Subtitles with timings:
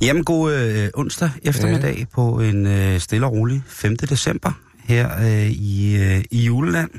[0.00, 2.04] Jamen, god øh, onsdag eftermiddag ja.
[2.14, 3.96] på en øh, stille og rolig 5.
[3.96, 6.90] december her øh, i, øh, i juleland.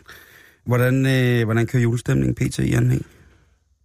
[0.65, 2.59] Hvordan, øh, hvordan kører julestemningen pt.
[2.59, 3.05] i anhæng?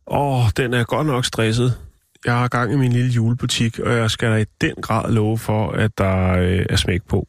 [0.07, 1.79] Åh, oh, den er godt nok stresset.
[2.25, 5.39] Jeg har gang i min lille julebutik, og jeg skal da i den grad love
[5.39, 7.27] for, at der øh, er smæk på.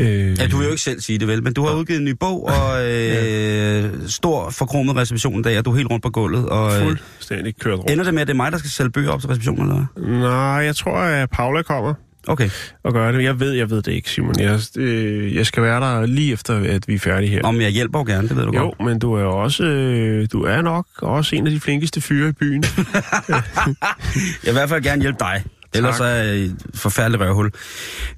[0.00, 2.04] Øh, ja, du vil jo ikke selv sige det vel, men du har udgivet en
[2.04, 3.88] ny bog, og øh, ja.
[4.06, 6.48] stor forkromet reception dag, og du er helt rundt på gulvet.
[6.48, 7.90] Og, øh, Fuldstændig kørt rundt.
[7.90, 9.86] Ender det med, at det er mig, der skal sælge bøger op til receptionen, eller
[9.94, 10.18] hvad?
[10.18, 10.32] Nej,
[10.64, 11.94] jeg tror, at Paula kommer.
[12.28, 12.50] Okay.
[12.84, 13.24] Og gøre det.
[13.24, 14.40] Jeg ved, jeg ved det ikke, Simon.
[14.40, 17.42] Jeg, øh, jeg skal være der lige efter, at vi er færdige her.
[17.42, 18.74] Om jeg hjælper jo gerne, det ved du jo, godt.
[18.80, 22.28] Jo, men du er også, øh, du er nok også en af de flinkeste fyre
[22.28, 22.64] i byen.
[24.44, 25.44] jeg vil i hvert fald gerne hjælpe dig.
[25.74, 27.50] Ellers er jeg et forfærdeligt røvhul.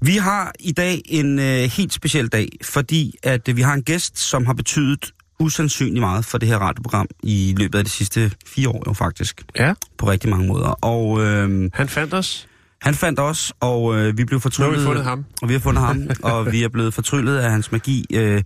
[0.00, 3.82] Vi har i dag en øh, helt speciel dag, fordi at øh, vi har en
[3.82, 8.32] gæst, som har betydet usandsynligt meget for det her radioprogram i løbet af de sidste
[8.46, 9.42] fire år jo faktisk.
[9.56, 9.74] Ja.
[9.98, 10.68] På rigtig mange måder.
[10.68, 12.48] Og, øh, han fandt os.
[12.82, 14.72] Han fandt os, og øh, vi blev fortryllet.
[14.72, 15.24] Nu har vi fundet ham.
[15.42, 18.06] Og vi har fundet ham, og vi er blevet fortryllet af hans magi.
[18.14, 18.42] Øh,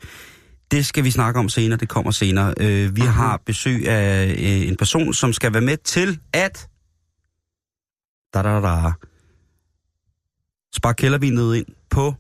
[0.71, 2.55] det skal vi snakke om senere, det kommer senere.
[2.61, 3.05] Øh, vi uh-huh.
[3.05, 6.69] har besøg af øh, en person, som skal være med til at...
[8.37, 8.93] Da, da, da.
[10.77, 12.15] Spark kældervinet ind på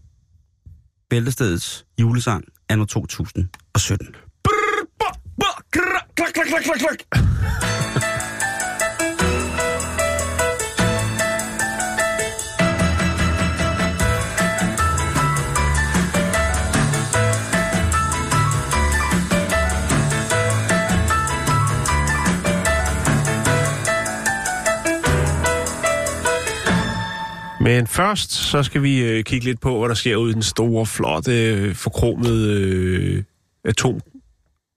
[1.10, 4.14] Bæltestedets julesang anno 2017.
[4.44, 4.50] Brr,
[4.98, 7.75] brr, brr, klak, klak, klak, klak,
[27.66, 30.42] Men først, så skal vi øh, kigge lidt på, hvad der sker ude i den
[30.42, 33.22] store, flotte, øh, forkromede øh,
[33.64, 34.00] atom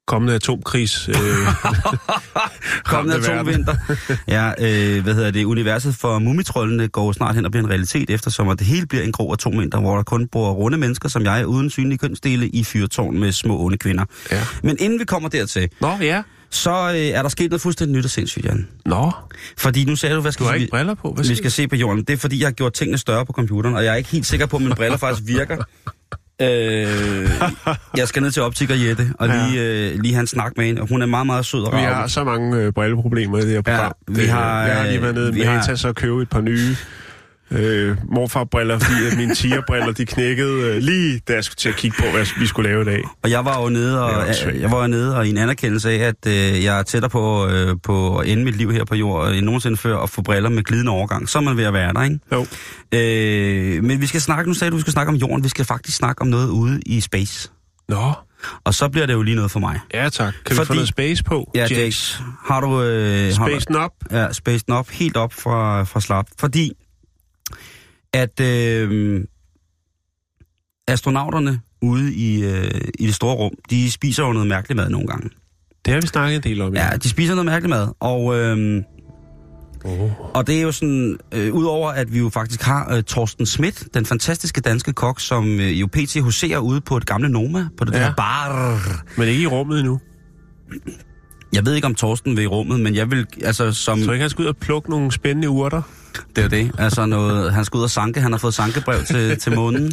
[0.08, 1.10] kommende atomkris.
[1.10, 1.16] Øh,
[2.92, 3.76] kommende atomvinter.
[4.28, 5.46] ja, øh, hvad hedder det?
[5.46, 9.04] Universet for mumitrollene går snart hen og bliver en realitet, eftersom at det hele bliver
[9.04, 12.64] en grå atomvinter, hvor der kun bor runde mennesker som jeg, uden synlige kønsdele i
[12.64, 14.06] fyrtårn med små onde kvinder.
[14.32, 14.42] Ja.
[14.64, 15.70] Men inden vi kommer dertil...
[15.82, 18.68] Nå, ja så øh, er der sket noget fuldstændig nyt og sindssygt, Jan.
[18.86, 19.12] Nå.
[19.58, 21.12] Fordi nu sagde du, hvad skal du har ikke briller på?
[21.12, 22.04] Hvad vi skal se på jorden.
[22.04, 24.26] Det er fordi, jeg har gjort tingene større på computeren, og jeg er ikke helt
[24.26, 25.58] sikker på, at mine briller faktisk virker.
[26.42, 27.30] Øh,
[27.98, 29.92] jeg skal ned til optiker Jette, og lige, ja.
[29.94, 30.82] øh, lige have en snak med hende.
[30.82, 31.80] Hun er meget, meget sød og rar.
[31.80, 33.94] Vi har så mange øh, brilleproblemer i det her program.
[34.10, 35.88] Ja, vi har, jeg har lige været nede med har...
[35.88, 36.76] og købe et par nye
[37.52, 41.98] øh, morfarbriller, fordi mine tigerbriller, de knækkede øh, lige da jeg skulle til at kigge
[42.00, 43.04] på, hvad vi skulle lave i dag.
[43.24, 46.08] Og jeg var jo nede og, jeg, jeg var nede og i en anerkendelse af,
[46.08, 49.36] at øh, jeg er tættere på, øh, på at ende mit liv her på jorden
[49.36, 51.30] end nogensinde før at få briller med glidende overgang.
[51.30, 52.20] Så er man ved at være der, ikke?
[52.32, 52.46] Jo.
[52.92, 55.66] Øh, men vi skal snakke, nu sagde du, vi skal snakke om jorden, vi skal
[55.66, 57.52] faktisk snakke om noget ude i space.
[57.90, 58.14] Nå.
[58.64, 59.80] Og så bliver det jo lige noget for mig.
[59.94, 60.34] Ja, tak.
[60.46, 61.52] Kan Fordi, vi få noget space på?
[61.56, 62.20] Ja, Jax.
[62.46, 62.84] Har du...
[62.84, 63.92] Øh, space op?
[64.12, 64.90] Ja, space op.
[64.90, 66.26] Helt op fra, fra slap.
[66.40, 66.72] Fordi
[68.14, 69.24] at øh,
[70.88, 75.08] astronauterne ude i, øh, i det store rum, de spiser jo noget mærkeligt mad nogle
[75.08, 75.30] gange.
[75.86, 76.76] Det har vi snakket en del om.
[76.76, 78.38] Ja, ja de spiser noget mærkeligt mad, og...
[78.38, 78.84] Øh,
[79.86, 80.12] Oh.
[80.36, 83.88] Og det er jo sådan, øh, udover at vi jo faktisk har øh, Torsten Schmidt,
[83.94, 86.22] den fantastiske danske kok, som øh, jo pt.
[86.22, 88.00] huserer ude på et gamle Noma, på det ja.
[88.00, 88.80] der bar.
[89.18, 90.00] Men ikke i rummet endnu.
[91.54, 94.04] Jeg ved ikke om Torsten vil i rummet, men jeg vil, altså som...
[94.04, 95.82] Så ikke han skal ud og plukke nogle spændende urter?
[96.36, 96.72] Det er det.
[96.78, 99.92] Altså noget, han skal ud og sanke, han har fået sankebrev til, til månen.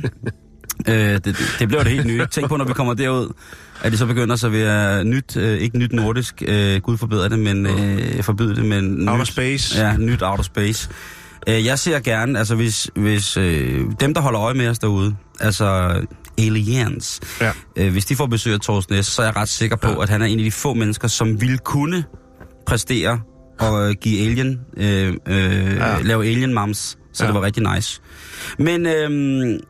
[0.89, 2.27] Øh, det, det, det bliver det helt nye.
[2.31, 3.33] Tænk på, når vi kommer derud,
[3.83, 7.39] at de så begynder at servere nyt, øh, ikke nyt nordisk, øh, gud forbyder det,
[7.39, 9.09] men øh, forbyde det, men...
[9.09, 9.79] Outer nyt, space.
[9.81, 10.91] Ja, nyt outer space.
[11.49, 15.17] Øh, jeg ser gerne, altså hvis, hvis øh, dem, der holder øje med os derude,
[15.41, 16.01] altså
[16.39, 17.53] aliens, ja.
[17.77, 20.03] øh, hvis de får besøg af Thorsten S., så er jeg ret sikker på, ja.
[20.03, 22.05] at han er en af de få mennesker, som vil kunne
[22.67, 23.21] præstere
[23.59, 25.99] og give alien, øh, øh, ja.
[26.03, 27.27] lave alien moms, så ja.
[27.27, 28.01] det var rigtig nice.
[28.59, 29.61] Men øh,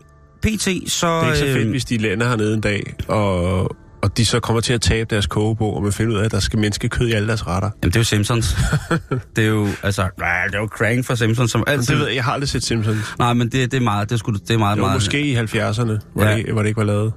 [0.43, 1.07] PT, så...
[1.07, 4.27] Det er ikke så fedt, øh, hvis de lander hernede en dag, og, og de
[4.27, 6.59] så kommer til at tabe deres kogebog, og man finder ud af, at der skal
[6.59, 7.71] menneskekød i alle deres retter.
[7.83, 8.57] Jamen, det er jo Simpsons.
[9.37, 10.03] det er jo, altså,
[10.47, 11.95] det er jo Crank for Simpsons, som altid...
[11.95, 13.15] Det ved jeg, jeg har aldrig set Simpsons.
[13.19, 14.97] Nej, men det, det er meget, det er, sgu, det er meget, det var meget...
[14.97, 16.37] måske i 70'erne, hvor, ja.
[16.37, 17.13] det, hvor det ikke var lavet.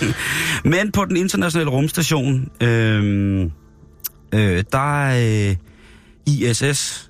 [0.74, 3.42] men på den internationale rumstation, øh,
[4.34, 5.48] øh, der er...
[5.50, 5.56] Øh,
[6.28, 7.07] ISS,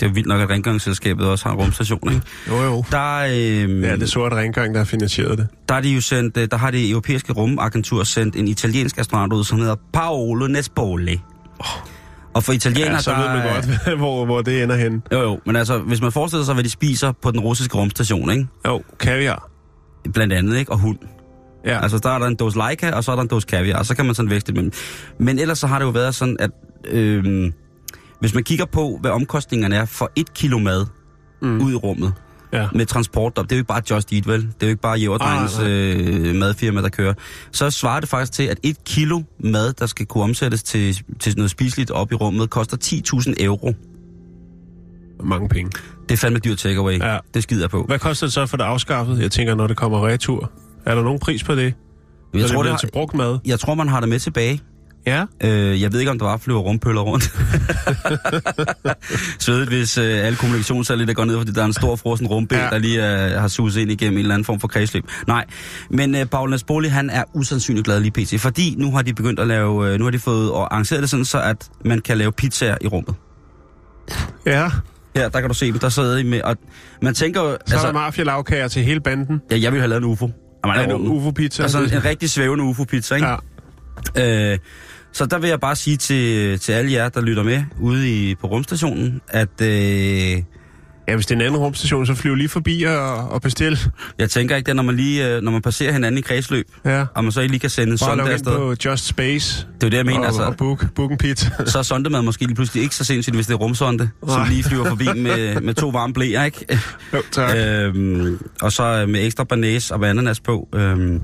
[0.00, 2.26] det er vildt nok, at rengøringsselskabet også har en rumstation, ikke?
[2.48, 2.84] Jo, jo.
[2.90, 5.48] Der, øh, ja, det er sort rengøring, der har finansieret det.
[5.68, 9.32] Der, er de jo sendt, øh, der har det europæiske rumagentur sendt en italiensk astronaut
[9.32, 11.20] ud, som hedder Paolo Nespoli.
[11.58, 11.66] Oh.
[12.34, 13.18] Og for italienere, ja, så der...
[13.18, 15.02] ved man godt, hvor, hvor det ender hen.
[15.12, 18.30] Jo, jo, men altså, hvis man forestiller sig, hvad de spiser på den russiske rumstation,
[18.30, 18.46] ikke?
[18.66, 19.50] Jo, kaviar.
[20.12, 20.72] Blandt andet, ikke?
[20.72, 20.98] Og hund.
[21.66, 21.82] Ja.
[21.82, 23.86] Altså, der er der en dose Leica, og så er der en dose kaviar, og
[23.86, 24.72] så kan man sådan vækste dem.
[25.18, 26.50] Men ellers så har det jo været sådan, at...
[26.88, 27.52] Øh,
[28.24, 30.86] hvis man kigger på, hvad omkostningerne er for et kilo mad,
[31.42, 31.60] mm.
[31.62, 32.12] ud i rummet
[32.52, 32.68] Ja.
[32.74, 33.44] med transport op.
[33.44, 34.40] Det er jo ikke bare Just Eat, vel?
[34.40, 36.28] Det er jo ikke bare Jæverdrengens Ah, nej.
[36.28, 37.14] øh, madfirma, der kører.
[37.52, 41.34] Så svarer det faktisk til, at et kilo mad, der skal kunne omsættes til, til
[41.36, 43.74] noget spiseligt op i rummet, koster 10.000 euro.
[45.24, 45.70] Mange penge.
[46.08, 46.98] Det er fandme dyrt takeaway.
[46.98, 47.18] Ja.
[47.34, 47.82] Det skider på.
[47.84, 49.18] Hvad koster det så for det afskaffet?
[49.20, 50.50] Jeg tænker, når det kommer retur.
[50.86, 51.62] Er der nogen pris på det?
[52.34, 53.38] Jeg Når tror, det det har, til brugt mad?
[53.46, 54.60] jeg tror, man har det med tilbage.
[55.06, 55.24] Ja.
[55.44, 57.24] Øh, jeg ved ikke, om der var flyver rumpøller rundt.
[59.38, 62.64] Svedigt, hvis øh, alle kommunikationssager går ned, fordi der er en stor frossen rumpe, ja.
[62.64, 62.70] Ja.
[62.70, 65.04] der lige øh, har suget ind igennem en eller anden form for kredsløb.
[65.26, 65.44] Nej,
[65.90, 68.40] men øh, Paul Nasboli, han er usandsynligt glad lige pt.
[68.40, 71.10] Fordi nu har de begyndt at lave, øh, nu har de fået og arrangeret det
[71.10, 73.14] sådan, så at man kan lave pizzaer i rummet.
[74.46, 74.70] Ja.
[75.16, 76.56] Her, der kan du se dem, der sidder de med, og
[77.02, 79.40] man tænker jo, Så altså, er der mafia-lavkager til hele banden.
[79.50, 80.26] ja, jeg ville have lavet en UFO.
[80.26, 80.30] I
[80.78, 81.10] det rummet.
[81.10, 81.62] UFO-pizza?
[81.62, 83.28] Altså en, en rigtig svævende UFO-pizza, ikke?
[84.16, 84.52] Ja.
[84.52, 84.58] Øh,
[85.14, 88.34] så der vil jeg bare sige til, til alle jer, der lytter med ude i,
[88.34, 89.68] på rumstationen, at øh,
[91.08, 93.78] ja, hvis det er en anden rumstation, så flyv lige forbi og, og bestil.
[94.18, 97.04] jeg tænker ikke, det når man, lige, øh, når man passerer hinanden i kredsløb, Ja.
[97.14, 98.52] og man så ikke lige kan sende en Bare ind afsted.
[98.56, 100.18] på Just Space Det er det, jeg mener.
[100.20, 101.50] og, Altså, og book, book en pizza.
[101.66, 104.48] så er sondemad måske lige pludselig ikke så sindssygt, hvis det er rumsonde, som Nej.
[104.48, 106.78] lige flyver forbi med, med to varme blæer, ikke?
[107.14, 107.56] jo, tak.
[107.56, 110.68] øhm, og så med ekstra banæs og ananas på.
[110.74, 111.20] Øhm.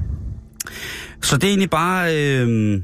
[1.23, 2.83] Så det er egentlig bare, øhm,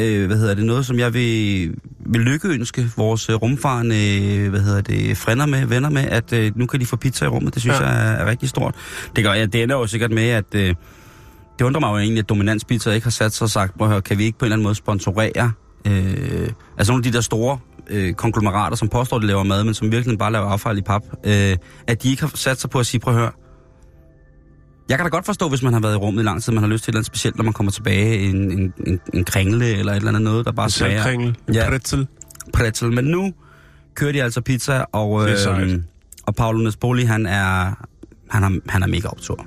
[0.00, 1.74] øh, hvad hedder det, noget, som jeg vil,
[2.06, 6.52] vil lykkeønske vores øh, rumfarende, øh, hvad hedder det, frænder med, venner med, at øh,
[6.56, 7.54] nu kan de få pizza i rummet.
[7.54, 7.84] Det synes Ja.
[7.84, 7.90] ja.
[7.92, 8.74] jeg er, er rigtig stort.
[9.16, 10.74] Det, gør, ja, det ender jo sikkert med, at øh,
[11.58, 13.86] det undrer mig jo egentlig, at Dominans Pizza ikke har sat sig og sagt, prøv
[13.86, 15.52] at høre, kan vi ikke på en eller anden måde sponsorere,
[15.86, 16.48] øh,
[16.78, 17.58] altså nogle af de der store
[17.90, 20.82] øh, konglomerater, som påstår, at de laver mad, men som virkelig bare laver affald i
[20.82, 21.56] pap, øh,
[21.86, 23.30] at de ikke har sat sig på at sige, prøv at høre,
[24.88, 26.62] jeg kan da godt forstå, hvis man har været i rummet i lang tid, man
[26.62, 29.24] har lyst til et eller andet specielt, når man kommer tilbage, en, en, en, en
[29.24, 31.68] kringle eller et eller andet noget, der bare En smager saltkringel, en Ja.
[31.68, 32.06] pretzel.
[32.52, 32.92] pretzel.
[32.92, 33.32] Men nu
[33.94, 35.78] kører de altså pizza, og, øh,
[36.26, 37.84] og Paolo Nespoli, han er,
[38.30, 39.46] han er, han er mega optur.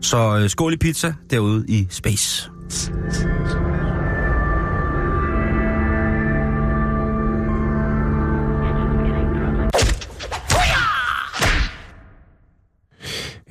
[0.00, 2.50] Så øh, skål i pizza derude i space.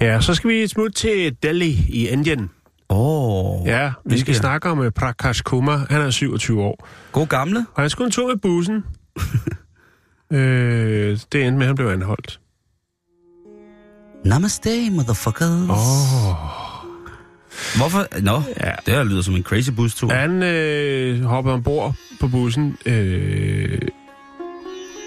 [0.01, 2.49] Ja, så skal vi smutte til Delhi i Indien.
[2.89, 5.85] Åh, oh, Ja, vi skal hvilket- snakke om uh, Prakash Kumar.
[5.89, 6.87] Han er 27 år.
[7.11, 7.65] God gamle.
[7.73, 8.83] Og han skulle en tur med bussen.
[10.37, 12.39] øh, det endte med, at han blev anholdt.
[14.25, 15.69] Namaste, motherfuckers.
[15.69, 16.35] Åh.
[17.77, 18.21] Hvorfor?
[18.21, 18.71] Nå, Ja.
[18.85, 20.09] det her lyder som en crazy bustur.
[20.11, 23.81] Han øh, hoppede ombord på bussen øh,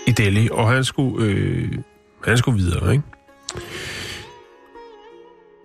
[0.07, 1.73] i Delhi, og han skulle, øh,
[2.25, 3.05] han skulle videre, ikke?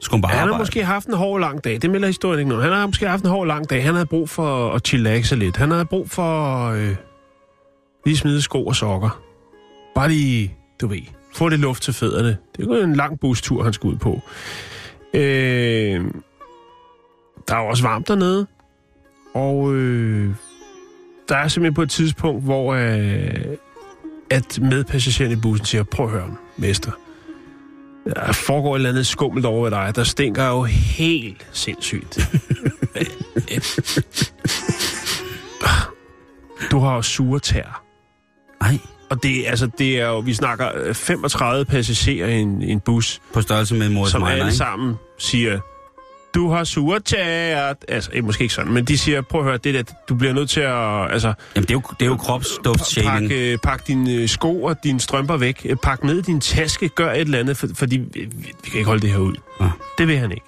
[0.08, 1.82] Skulle bare Han har måske haft en hård lang dag.
[1.82, 2.64] Det melder historien ikke noget.
[2.64, 3.84] Han har måske haft en hård lang dag.
[3.84, 5.58] Han havde brug for at chillaxe lidt.
[5.58, 6.96] Han havde brug for øh,
[8.06, 9.22] lige smide sko og sokker.
[9.96, 11.02] Bare lige, du ved,
[11.36, 12.38] få lidt luft til fødderne.
[12.58, 14.22] Det er jo en lang bustur, han skulle ud på.
[15.14, 16.02] Øh,
[17.48, 18.48] der er også varmt dernede.
[19.34, 20.32] Og øh,
[21.30, 23.58] der er simpelthen på et tidspunkt, hvor øh,
[24.30, 26.92] at medpassageren i bussen siger, prøv at høre, mester.
[28.16, 29.92] Der foregår et eller andet skummelt over ved dig.
[29.96, 32.20] Der stinker jo helt sindssygt.
[36.72, 37.84] du har jo sure tær.
[38.62, 38.78] Nej,
[39.10, 42.80] Og det, altså, det er jo, vi snakker øh, 35 passagerer i en, i en
[42.80, 45.60] bus, på størrelse med Morris som alle sammen siger,
[46.38, 47.74] du har sure tær.
[47.88, 50.34] Altså, eh, måske ikke sådan, men de siger, prøv at høre, det der, du bliver
[50.34, 53.30] nødt til at, altså, Jamen, det er jo, det er jo kropsduftshaling.
[53.30, 55.62] Pak, øh, pak dine øh, sko og dine strømper væk.
[55.66, 56.90] Øh, Pak ned i din taske.
[56.90, 58.20] Gør et eller andet, for, fordi vi,
[58.64, 59.36] vi, kan ikke holde det her ud.
[59.60, 59.70] Ah.
[59.98, 60.44] Det vil han ikke.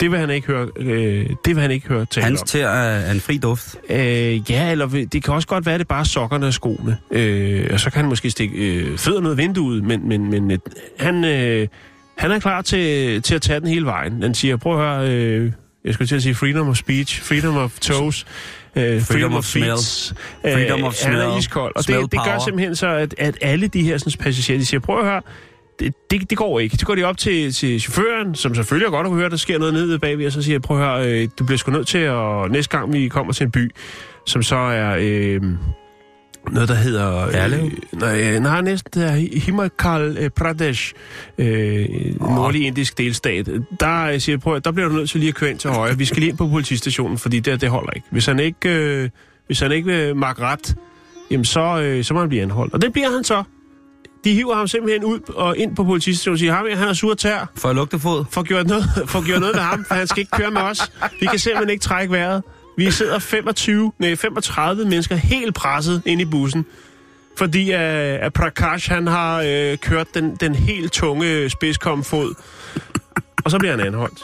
[0.00, 3.12] Det vil han ikke høre, øh, det vil han ikke høre tale Hans tær er
[3.12, 3.76] en fri duft.
[3.90, 6.98] Øh, ja, eller det kan også godt være, at det er bare sokkerne og skoene.
[7.10, 10.50] Øh, og så kan han måske stikke øh, fødderne ud af vinduet, men, men, men
[10.50, 10.58] øh,
[10.98, 11.68] han, øh,
[12.16, 14.22] han er klar til, til at tage den hele vejen.
[14.22, 15.52] Han siger, prøv at høre, øh,
[15.84, 18.26] jeg skulle til at sige freedom of speech, freedom of toes,
[18.76, 19.64] øh, freedom, of of smell.
[19.66, 20.14] feet.
[20.42, 21.38] Freedom of Han er smell.
[21.38, 21.72] iskold.
[21.76, 24.66] Og Smell det, det gør simpelthen så, at, at alle de her sådan, passagerer, de
[24.66, 25.22] siger, prøv at høre,
[25.78, 26.76] det, det, det går ikke.
[26.76, 29.74] Så går de op til, til chaufføren, som selvfølgelig godt har hørt, der sker noget
[29.74, 31.98] nede bagved, og så siger jeg, prøv at høre, øh, du bliver sgu nødt til
[31.98, 33.70] at, næste gang vi kommer til en by,
[34.26, 35.40] som så er øh,
[36.50, 37.30] noget, der hedder...
[37.30, 37.70] Herlev?
[37.92, 40.94] nej, øh, nej, næsten det er Himachal øh, Pradesh,
[41.38, 41.88] øh,
[42.20, 43.48] nordlig indisk delstat.
[43.80, 45.98] Der øh, siger prøv der bliver du nødt til lige at køre ind til højre.
[45.98, 48.06] Vi skal lige ind på politistationen, fordi det, det holder ikke.
[48.10, 49.10] Hvis han ikke, øh,
[49.46, 50.74] hvis han ikke vil makke ret,
[51.30, 52.74] jamen så, øh, så må han blive anholdt.
[52.74, 53.42] Og det bliver han så.
[54.24, 57.14] De hiver ham simpelthen ud og ind på politistationen og siger, ham, han har sur
[57.14, 57.50] tær.
[57.56, 58.24] For at lugte fod.
[58.30, 60.92] Få gjort noget, få gjort noget med ham, for han skal ikke køre med os.
[61.20, 62.42] Vi kan simpelthen ikke trække vejret.
[62.76, 66.66] Vi sidder 25, nej, 35 mennesker helt presset ind i bussen.
[67.38, 72.34] fordi uh, at Prakash han har uh, kørt den, den helt tunge spidskomfod,
[73.44, 74.22] og så bliver han anholdt.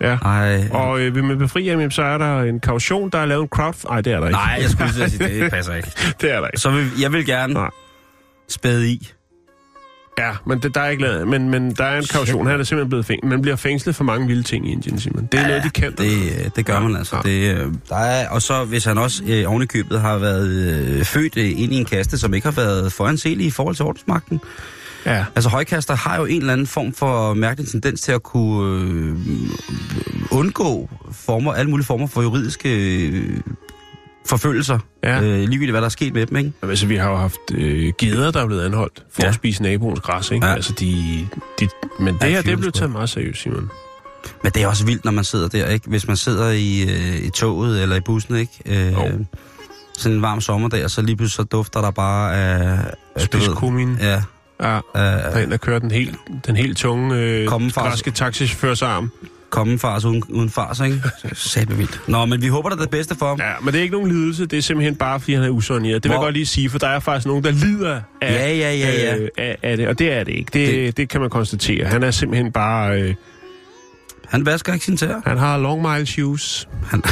[0.00, 0.18] Ja.
[0.24, 0.68] Ej.
[0.70, 3.48] Og øh, vil man befri ham, så er der en kaution, der er lavet en
[3.48, 3.74] crowd...
[3.88, 4.38] Nej, det er der ikke.
[4.38, 5.90] Nej, jeg skulle sige, det passer ikke.
[6.20, 6.60] det er der ikke.
[6.60, 7.70] Så vil, jeg vil gerne Nej.
[8.48, 9.12] spæde i.
[10.18, 11.28] Ja, men det, der er ikke lavet.
[11.28, 12.46] Men, men der er en kaution.
[12.46, 13.30] Han er simpelthen blevet fængslet.
[13.30, 15.28] Man bliver fængslet for mange vilde ting i Indien, Simon.
[15.32, 15.92] Det er ja, noget, de kan.
[15.92, 17.16] Det, øh, det gør man altså.
[17.24, 17.30] Ja.
[17.30, 20.48] Det, øh, der er, og så hvis han også øh, oven i købet har været
[20.48, 23.84] øh, født øh, ind i en kaste, som ikke har været foranselig i forhold til
[23.84, 24.40] ordensmagten.
[25.06, 25.24] Ja.
[25.34, 29.16] Altså højkaster har jo en eller anden form for mærkelig tendens til at kunne øh,
[30.30, 33.40] undgå former, alle mulige former for juridiske øh,
[34.28, 34.78] forfølgelser.
[35.04, 35.20] Ja.
[35.22, 36.52] Øh, ligegyldigt hvad der er sket med dem, ikke?
[36.62, 39.28] Altså, vi har jo haft øh, geder, der er blevet anholdt for Ja.
[39.28, 40.46] at spise naboens græs, ikke?
[40.46, 40.52] Ja.
[40.54, 41.28] Altså, de,
[41.60, 41.68] de,
[42.00, 42.70] men det Ja, her, det sgu.
[42.70, 43.70] taget meget seriøst, Simon.
[44.42, 45.88] Men det er også vildt, når man sidder der, ikke?
[45.88, 48.52] Hvis man sidder i, øh, i toget eller i bussen, ikke?
[48.66, 49.24] Øh, Jo.
[49.98, 52.68] sådan en varm sommerdag, og så lige pludselig så dufter der bare af...
[53.16, 53.96] ved- Spidskummin.
[54.00, 54.22] Ja,
[54.62, 54.76] Ja.
[54.76, 55.00] af Der
[55.40, 56.16] er en, der kører den helt,
[56.46, 59.10] den helt tunge øh, græske taxichaufførs arm.
[59.50, 61.02] Komme fars uden, uden fars, ikke?
[61.32, 62.00] Sæt vildt.
[62.08, 63.38] Nå, men vi håber, er det bedste for ham.
[63.40, 64.46] Ja, men det er ikke nogen lidelse.
[64.46, 66.02] Det er simpelthen bare, fordi han er usoneret.
[66.02, 68.32] Det vil Hvor- jeg godt lige sige, for der er faktisk nogen, der lider af,
[68.32, 69.16] Ja, ja, ja, ja.
[69.16, 69.88] Øh, af, af det.
[69.88, 70.50] Og det er det ikke.
[70.52, 71.86] Det, det, det kan man konstatere.
[71.86, 73.00] Han er simpelthen bare...
[73.02, 73.14] Øh,
[74.28, 75.20] Han vasker ikke sin tæer.
[75.26, 76.68] han har long mile shoes.
[76.86, 77.02] Han...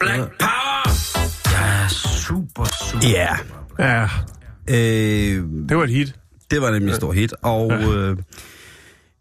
[0.00, 0.82] Black power.
[1.50, 3.08] Jeg er super, super.
[3.08, 3.36] Ja.
[3.78, 4.08] Ja,
[4.68, 6.14] Øh, det var et hit.
[6.50, 8.16] Det var nemlig et stort hit, og øh,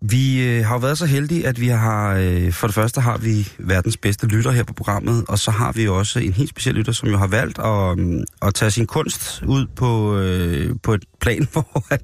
[0.01, 3.17] vi øh, har jo været så heldige, at vi har, øh, for det første har
[3.17, 6.75] vi verdens bedste lytter her på programmet, og så har vi også en helt speciel
[6.75, 10.93] lytter, som jo har valgt at, øh, at tage sin kunst ud på, øh, på
[10.93, 12.01] et plan, hvor at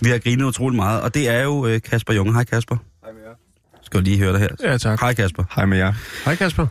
[0.00, 2.32] vi har grinet utrolig meget, og det er jo øh, Kasper Junge.
[2.32, 2.76] Hej Kasper.
[3.04, 3.34] Hej med jer.
[3.82, 4.48] Skal lige høre det her?
[4.62, 5.00] Ja, tak.
[5.00, 5.44] Hej Kasper.
[5.56, 5.92] Hej med jer.
[6.24, 6.66] Hej Kasper.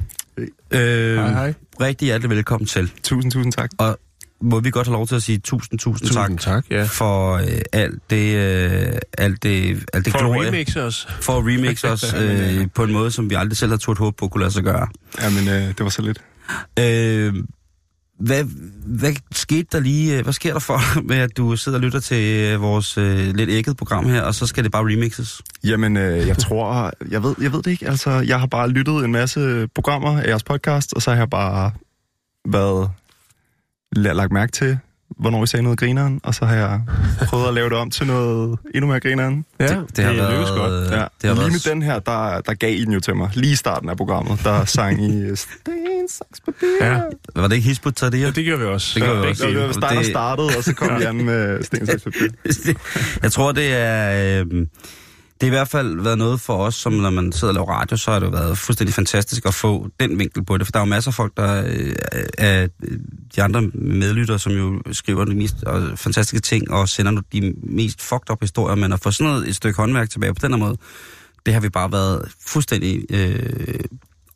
[0.71, 1.53] Øh, Hej, hej.
[1.81, 2.91] Rigtig hjertelig velkommen til.
[3.03, 3.69] Tusind, tusind tak.
[3.77, 3.99] Og
[4.41, 6.83] må vi godt have lov til at sige tusind, tusind, Tusind tak, tak, ja.
[6.83, 10.47] for øh, alt det, øh, alt det, alt det For glorie.
[10.47, 11.07] at remixe os.
[11.21, 14.15] for at remixe os øh, på en måde, som vi aldrig selv har turt håbe
[14.17, 14.87] på kunne lade sig gøre.
[15.21, 16.21] Jamen, øh, det var så lidt.
[16.79, 17.33] Øh,
[18.19, 18.43] hvad,
[18.85, 21.99] hvad skete der lige, øh, hvad sker der for, med at du sidder og lytter
[21.99, 25.41] til øh, vores øh, lidt ægget program her, og så skal det bare remixes?
[25.63, 27.87] Jamen, øh, jeg tror, jeg ved, jeg ved det ikke.
[27.87, 31.29] Altså, jeg har bare lyttet en masse programmer af jeres podcast, og så har jeg
[31.29, 31.71] bare
[32.49, 32.89] været
[33.95, 34.77] lagt mærke til,
[35.19, 36.81] hvornår I sagde noget grineren, og så har jeg
[37.27, 39.45] prøvet at lave det om til noget endnu mere grineren.
[39.59, 40.71] Ja, det, det har været, lykkes godt.
[40.91, 43.15] Ja, det har lige været, med den her, der, der gav I den jo til
[43.15, 43.29] mig.
[43.33, 46.67] Lige i starten af programmet, der sang I Sten, saks, papir.
[46.85, 46.99] Ja.
[47.35, 48.19] var det ikke Hisbut Tadir?
[48.19, 48.91] Ja, det gjorde vi også.
[48.99, 49.41] Det gjorde vi også.
[49.41, 52.27] Så det var der Det- startede, og så kom I an med Sten, saks, papir.
[53.23, 54.43] jeg tror, det er...
[54.51, 54.67] Øh,
[55.41, 57.71] det har i hvert fald været noget for os, som når man sidder og laver
[57.71, 60.67] radio, så har det jo været fuldstændig fantastisk at få den vinkel på det.
[60.67, 61.95] For der er jo masser af folk, der øh,
[62.37, 62.67] er
[63.35, 68.01] de andre medlyttere, som jo skriver de mest øh, fantastiske ting og sender de mest
[68.01, 68.75] fucked up historier.
[68.75, 70.77] Men at få sådan noget, et stykke håndværk tilbage på den her måde,
[71.45, 73.79] det har vi bare været fuldstændig øh,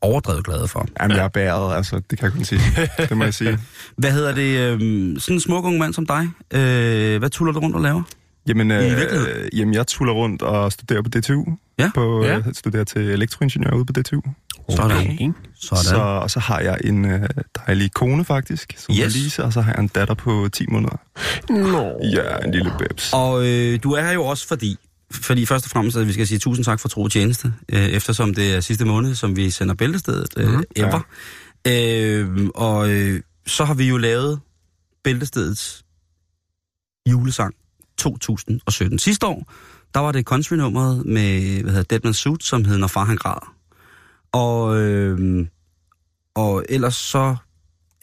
[0.01, 0.87] overdrevet glade for.
[1.01, 2.61] Jamen, jeg er bæret, altså, det kan jeg kun sige.
[2.97, 3.59] Det må jeg sige.
[3.97, 4.59] Hvad hedder det?
[4.59, 4.79] Øh,
[5.19, 8.03] sådan en smuk ung mand som dig, øh, hvad tuller du rundt og laver?
[8.49, 9.49] Jamen, I øh, virkeligheden?
[9.53, 11.45] jamen, jeg tuller rundt og studerer på DTU.
[11.79, 11.91] Ja.
[11.95, 12.33] På, Ja.
[12.33, 12.41] ja.
[12.53, 14.21] studerer til elektroingeniør ude på DTU.
[14.69, 14.97] Sådan.
[14.97, 15.31] Okay.
[15.61, 15.83] Sådan.
[15.83, 17.29] Så, og så har jeg en øh,
[17.67, 19.15] dejlig kone faktisk, som Yes.
[19.15, 20.95] Lise, og så har jeg en datter på 10 måneder.
[21.49, 21.99] Nå.
[22.13, 23.13] Ja, en lille babs.
[23.13, 24.77] Og øh, du er her jo også fordi,
[25.11, 28.33] fordi først og fremmest, at vi skal sige tusind tak for tro tjeneste, øh, eftersom
[28.33, 31.01] det er sidste måned, som vi sender bæltestedet øh, Mhm, ever.
[31.67, 34.39] Øh, og øh, så har vi jo lavet
[35.03, 35.85] bæltestedets
[37.09, 37.53] julesang
[37.99, 38.99] 2017.
[38.99, 39.51] Sidste år,
[39.93, 43.17] der var det country-nummeret med, hvad hedder Dead Man's Suit, som hed Når far han
[43.17, 43.55] græder.
[44.31, 45.45] Og, øh,
[46.35, 47.35] og ellers så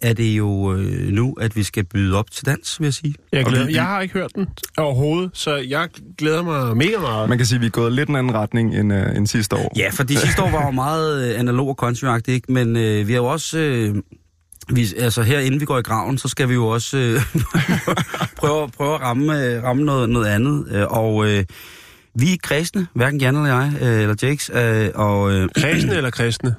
[0.03, 3.15] er det jo øh, nu, at vi skal byde op til dans, vil jeg sige.
[3.33, 4.47] Jeg, glæder, jeg har ikke hørt den
[4.79, 5.89] overhovedet, så jeg
[6.19, 7.29] glæder mig mega meget.
[7.29, 9.57] Man kan sige, at vi er gået lidt en anden retning end, øh, end sidste
[9.57, 9.73] år.
[9.77, 12.53] Ja, for de sidste år var jo meget øh, analog og country ikke?
[12.53, 13.95] Men øh, vi har jo også øh,
[14.73, 17.21] vi, altså her inden vi går i graven, så skal vi jo også øh,
[18.41, 20.67] prøve, prøve at ramme, øh, ramme noget, noget andet.
[20.71, 21.45] Øh, og øh,
[22.15, 26.11] vi er kristne, hverken Jan eller jeg, øh, eller Jakes, øh, og øh, Kristne eller
[26.11, 26.55] kristne?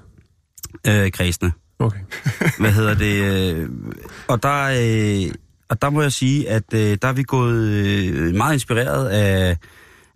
[0.88, 1.52] øh, kristne.
[1.80, 2.00] Okay.
[2.60, 3.16] Hvad hedder det?
[3.56, 3.70] øh,
[4.28, 5.32] Og der, øh,
[5.70, 9.58] og der må jeg sige, at øh, der er vi gået øh, meget inspireret af,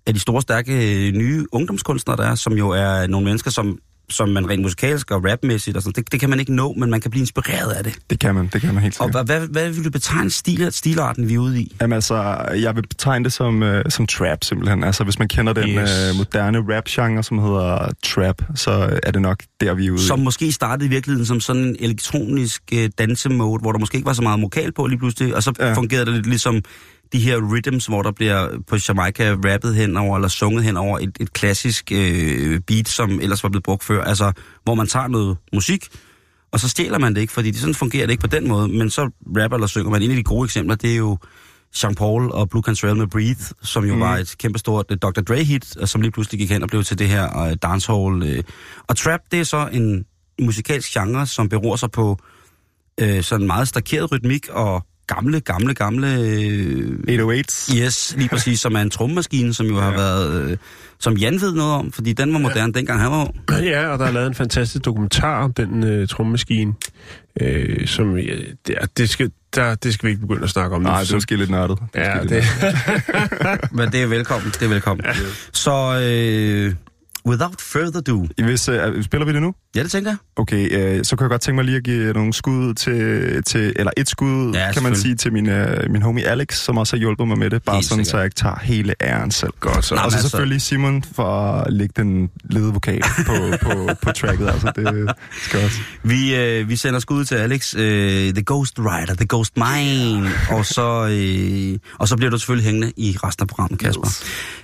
[0.05, 3.79] af de store, stærke øh, nye ungdomskunstnere, der er, som jo er nogle mennesker, som,
[4.11, 6.89] som man rent musikalsk og rapmæssigt, og sådan, det, det kan man ikke nå, men
[6.89, 7.95] man kan blive inspireret af det.
[8.09, 9.25] Det kan man, det kan man helt Og sikkert.
[9.27, 11.75] hvad, hvad, hvad vil du betegne stil, stilarten, vi er ude i?
[11.81, 12.15] Jamen altså,
[12.55, 14.83] jeg vil betegne det som, øh, som trap simpelthen.
[14.83, 15.89] Altså, hvis man kender den Yes.
[16.09, 20.07] øh, moderne rap-genre, som hedder trap, så er det nok der, vi er ude i.
[20.07, 24.05] Som måske startede i virkeligheden som sådan en elektronisk øh, dansemode, hvor der måske ikke
[24.05, 25.53] var så meget vokal på lige pludselig, og så.
[25.59, 25.73] Ja.
[25.73, 26.61] fungerede det lidt ligesom
[27.13, 31.33] de her rhythms, hvor der bliver på Jamaica rappet henover, eller sunget henover et, et
[31.33, 34.03] klassisk øh, beat, som ellers var blevet brugt før.
[34.03, 34.31] Altså,
[34.63, 35.87] hvor man tager noget musik,
[36.51, 38.67] og så stjæler man det ikke, fordi det sådan fungerer det ikke på den måde,
[38.67, 40.01] men så rapper eller synger man.
[40.01, 41.17] En af de gode eksempler, det er jo
[41.83, 43.99] Jean Paul og Blue Cantrell med Breathe, som jo mm.
[43.99, 45.21] var et kæmpestort uh, Dr.
[45.21, 48.37] Dre-hit, og som lige pludselig gik hen og blev til det her uh, dancehall.
[48.37, 48.43] Uh.
[48.87, 50.05] Og trap, det er så en
[50.41, 52.17] musikalsk genre, som beror sig på
[53.01, 56.07] uh, sådan meget stakeret rytmik og gamle, gamle, gamle...
[56.07, 57.75] Uh, 808's.
[57.77, 59.97] yes, lige præcis, som er en trommemaskine, som jo har Ja.
[59.97, 60.51] været...
[60.51, 60.57] Uh,
[60.99, 63.63] som Jan ved noget om, fordi den var moderne dengang han var ung.
[63.63, 66.73] Ja, og der er lavet en fantastisk dokumentar om den øh, trommemaskine,
[67.41, 68.33] øh, som ja,
[68.67, 70.87] det, det, skal, der, det skal vi ikke begynde at snakke om nu.
[70.89, 71.77] Nej, det er så- måske lidt nørdet.
[71.93, 75.05] Det Ja, måske lidt det, Men det er velkommen, det er velkommen.
[75.05, 75.13] Ja.
[75.53, 75.71] Så
[76.69, 76.90] uh,
[77.25, 78.27] without further ado...
[78.45, 79.53] Hvis, øh, spiller vi det nu?
[79.75, 80.17] Ja, det tænker jeg.
[80.35, 83.73] Okay, øh, så kunne jeg godt tænke mig lige at give nogle skud til, til
[83.75, 86.95] eller et skud, Ja, kan man sige, til min, øh, min homie Alex, som også
[86.95, 89.51] har hjulpet mig med det, bare Helt sådan, så jeg ikke tager hele æren selv.
[89.59, 89.95] Godt, så.
[89.95, 94.11] Nå, Og så altså- selvfølgelig Simon for at lægge den lede vokal på, på, på
[94.11, 95.77] tracket, altså det skal også.
[96.03, 100.65] Vi, øh, vi sender skud til Alex, øh, The Ghost Rider, The Ghost Mine, og
[100.65, 104.07] så, øh, og så bliver du selvfølgelig hængende i resten af programmet, Kasper.
[104.07, 104.23] Yes.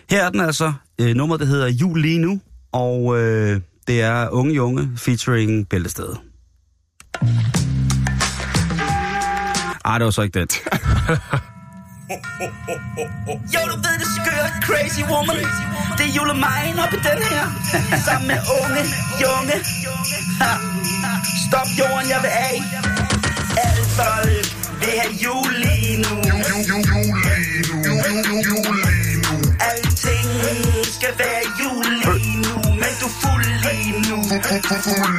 [0.09, 2.39] Her er den altså, øh, nummeret det hedder Jul lige nu,
[2.71, 6.15] og øh, det er Unge Junge featuring Bæltested.
[9.85, 10.47] Ej, det var så ikke den.
[13.53, 15.45] Jo, du ved det skøre, crazy woman.
[15.97, 17.43] Det er julemajn op i den her.
[18.05, 18.81] Sammen med unge,
[19.23, 19.57] junge.
[20.41, 20.51] Ha.
[21.47, 22.57] Stop jorden, jeg vil af.
[23.65, 24.45] Alle folk
[24.79, 26.15] vil have jul lige nu.
[29.69, 30.29] Alting
[30.95, 32.36] skal være jul lige nu.
[34.43, 35.13] Kalkun,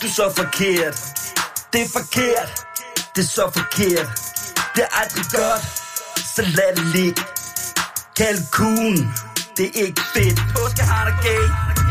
[0.00, 0.96] du er så forkert.
[1.72, 2.66] Det er forkert.
[3.16, 4.08] Det er så forkert.
[4.74, 5.64] Det er aldrig godt.
[6.34, 7.22] Så lad det ligge.
[8.16, 8.96] Kalkun,
[9.56, 10.38] det er ikke fedt.
[10.56, 11.44] Påske har dig gay.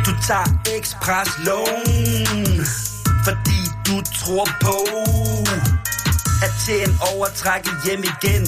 [0.05, 2.65] Du tager express loan.
[3.23, 4.77] Fordi du tror på
[6.45, 8.43] at tjene overtrækket hjem igen.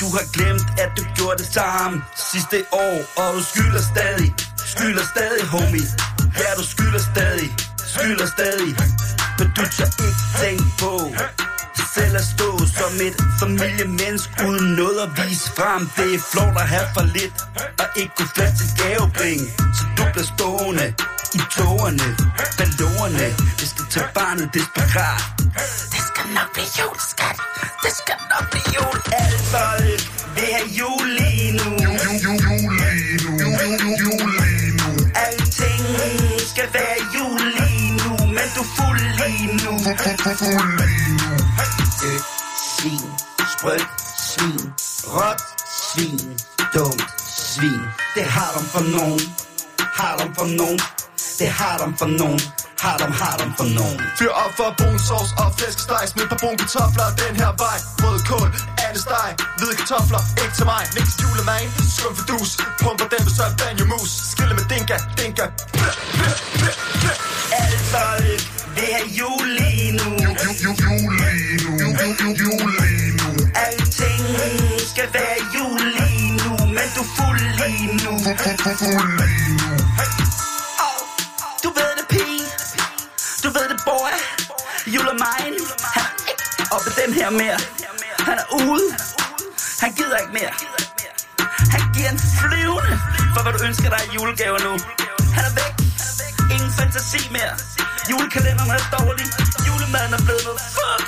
[0.00, 2.02] Du har glemt, at du gjorde det samme
[2.32, 4.34] sidste år, og du skylder stadig,
[4.74, 5.86] skylder stadig, homie.
[6.40, 7.48] Ja, du skylder stadig,
[7.94, 8.72] skylder stadig.
[9.38, 10.92] Men du tør ikke tænke på
[11.94, 15.82] selv at stå som et familiemenneske uden noget at vise frem.
[15.96, 17.36] Det er flot at have for lidt,
[17.82, 19.40] og ikke kunne flaske til gavebring.
[19.76, 20.86] Så du bliver stående
[21.38, 22.08] i togerne,
[22.58, 23.26] ballonerne.
[23.58, 25.22] Det skal til barnet desperat.
[25.92, 27.38] Det skal nok blive jul, skat.
[27.84, 28.96] Det skal nok blive jul.
[29.22, 30.00] Alle folk
[30.34, 31.91] vil have jul lige nu.
[39.22, 41.38] Fuld lige nu.
[42.76, 43.06] Svin,
[43.52, 44.72] sprødt, svin,
[45.14, 45.42] råt,
[45.92, 46.38] svin,
[46.74, 47.02] dumt,
[47.54, 47.82] svin.
[48.14, 49.20] Det har dem for nogen,
[49.98, 50.80] har dem for nogen.
[51.38, 52.40] Det har dem for nogen,
[52.84, 54.00] har dem, har dem for nogen.
[54.18, 58.18] Fyr op for brun sovs og flæskesteg Smid på brun kartofler den her vej Rød
[58.30, 58.48] kål,
[58.86, 62.50] alle steg, hvide kartofler Ikke til mig, niks julemand Skum for dus,
[62.82, 65.44] pumper den så er banjo mus Skille med dinka, dinka
[65.78, 65.90] Plø,
[69.00, 70.10] er jul lige nu.
[70.64, 72.28] Jul lige nu.
[72.42, 73.30] jul lige nu.
[73.64, 74.24] Alting
[74.92, 78.12] skal være jul lige nu, men du er fuld lige nu.
[78.12, 78.28] Åh,
[80.86, 81.00] oh,
[81.64, 82.44] Du ved det, pige.
[83.42, 84.12] Du ved det, boy.
[84.86, 85.58] Julemine.
[85.96, 87.58] Han er ikke oppe den her mere.
[88.18, 88.86] Han er ude.
[89.80, 90.52] Han gider ikke mere.
[91.74, 93.00] Han giver en flyvende
[93.34, 94.72] for, hvad du ønsker dig i julegaver nu.
[95.36, 95.81] Han er væk.
[96.52, 97.54] Ingen fantasi mere.
[98.10, 99.26] Julekalenderen er dårlig.
[99.66, 101.04] Julemaden er blevet noget fuck.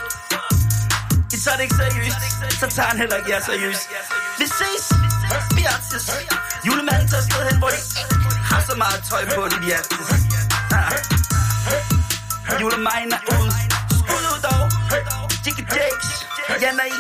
[1.35, 2.20] I tager det ikke seriøst,
[2.61, 3.85] så tager han heller ikke jer seriøst.
[4.38, 4.85] Vi ses.
[5.57, 6.11] Vi er artist
[6.66, 8.14] Julemanden tager sted hen, hvor de ikke
[8.50, 10.09] har så meget tøj på, de de er artis.
[10.78, 12.61] Ah.
[12.61, 13.50] Julemanden er uden
[13.98, 14.62] Skud ud dog
[15.44, 16.09] Jiggy Jakes,
[16.62, 16.98] Jan er i.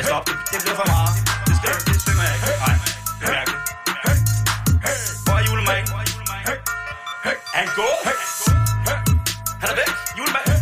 [0.00, 0.24] Ej, stop.
[0.26, 1.12] Det, bliver for meget.
[1.48, 2.46] Det, skal, det synger jeg ikke.
[2.66, 2.76] Nej,
[3.20, 3.60] det er mærkeligt.
[5.24, 5.92] Hvor er julemanden?
[7.54, 7.96] Er han god?
[9.60, 9.92] Han er væk.
[10.18, 10.58] Julemanden.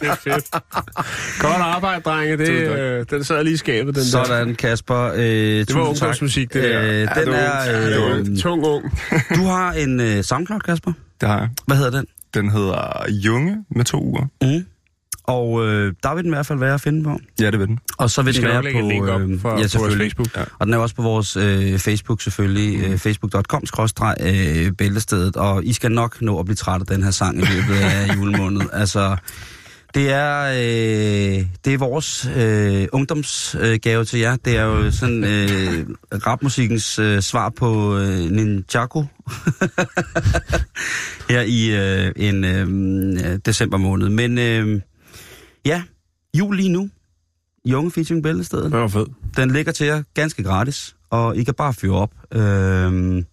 [0.00, 0.46] det er fedt.
[1.40, 2.36] Godt arbejde, drenge.
[2.36, 4.08] Det, øh, den sad lige i skabet, den der.
[4.24, 5.12] Sådan, Kasper.
[5.14, 6.82] Øh, Det var ungdomsmusik, det der.
[6.82, 8.10] Øh, den er...
[8.10, 8.28] ung.
[8.28, 8.84] Øh, Tung ung.
[9.36, 10.92] du har en øh, SoundCloud, Kasper.
[11.20, 11.48] Det har jeg.
[11.66, 12.06] Hvad hedder den?
[12.34, 14.26] Den hedder Junge med to uger.
[14.42, 14.66] Mm.
[15.26, 17.20] Og øh, der vil den i hvert fald være at finde på.
[17.40, 17.78] Ja, det vil den.
[17.98, 19.70] Og så vil Vi den skal være på, link op øh, for, ja, på vores
[19.70, 20.04] selvfølgelig.
[20.04, 20.36] Facebook.
[20.36, 20.44] Ja.
[20.58, 23.62] Og den er også på vores øh, Facebook selvfølgelig, øh, facebook.com
[24.20, 27.44] øh, bæltestedet, og I skal nok nå at blive træt af den her sang i
[27.44, 28.68] løbet af julemåneden.
[28.72, 29.16] Altså,
[29.94, 34.36] det er, øh, det er vores øh, ungdomsgave til jer.
[34.36, 35.86] Det er jo sådan øh,
[36.26, 39.04] rapmusikkens øh, svar på øh, Ninjago
[41.30, 44.08] her i øh, en øh, december måned.
[44.08, 44.80] Men øh,
[45.66, 45.82] ja,
[46.38, 46.90] jul lige nu.
[47.64, 48.72] I Unge Featuring Bæltestedet.
[48.72, 49.08] Det var fedt.
[49.36, 52.10] Den ligger til jer ganske gratis, og I kan bare fyre op.
[52.32, 53.24] Øhm,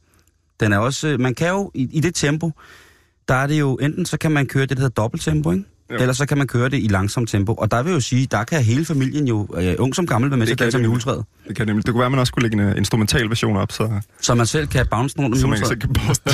[0.60, 2.52] den er også, man kan jo, i, i det tempo,
[3.28, 5.64] der er det jo, enten så kan man køre det, der hedder dobbelttempo, ikke?
[5.92, 5.98] Jo.
[5.98, 7.54] Eller så kan man køre det i langsomt tempo.
[7.54, 10.38] Og der vil jo sige, der kan hele familien jo, øh, ung som gammel, være
[10.38, 11.26] med til at danse om juletræet.
[11.48, 11.86] Det kan nemlig.
[11.86, 14.36] Det kunne være, at man også kunne lægge en uh, instrumental version op, så, Så
[14.36, 15.68] man selv kan bounce rundt om så man juletræet.
[15.68, 16.30] selv kan poste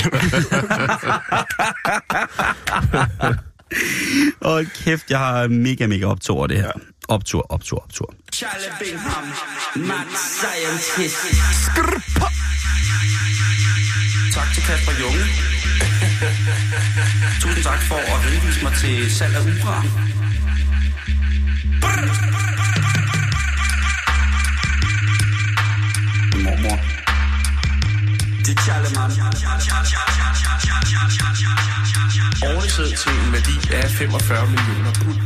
[4.41, 6.71] Åh, kæft, jeg har mega, mega optur over det her.
[7.08, 8.13] Optur, optur, optur.
[8.34, 9.23] Charlie Bingham,
[9.75, 11.17] mad scientist.
[14.34, 15.23] Tak til Kasper Junge.
[17.41, 19.86] Tusind tak for at henvise mig til salg af uran.
[26.43, 26.98] Mormor
[28.49, 29.09] det tjalle man.
[32.55, 35.19] Ovnesæd til en værdi af 45 millioner pund.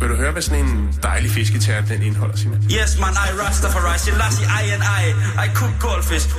[0.00, 2.58] Vil du høre, hvad sådan en dejlig fisketær den indeholder, Simon?
[2.58, 5.04] Yes, man, I Rastafari, Selassie, I and I,
[5.44, 6.28] I cook goldfish.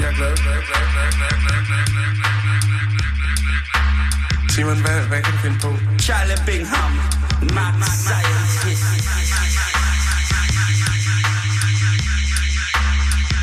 [0.00, 0.36] Jeg er glad.
[4.50, 5.76] Simon, hvad, hvad kan du finde på?
[5.98, 7.25] Charlie Bingham.
[7.42, 8.84] Magt Scientist.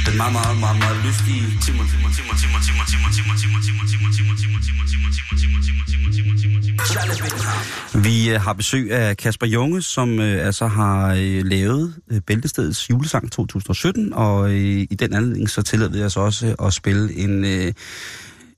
[0.06, 1.86] Den meget, meget, meget, meget lystige Timon.
[8.04, 11.94] Vi øh, har besøg af Kasper Junge, som øh, altså har øh, lavet
[12.28, 17.46] Bæltestedets julesang 2017, og i den anledning så tillader vi os også at spille en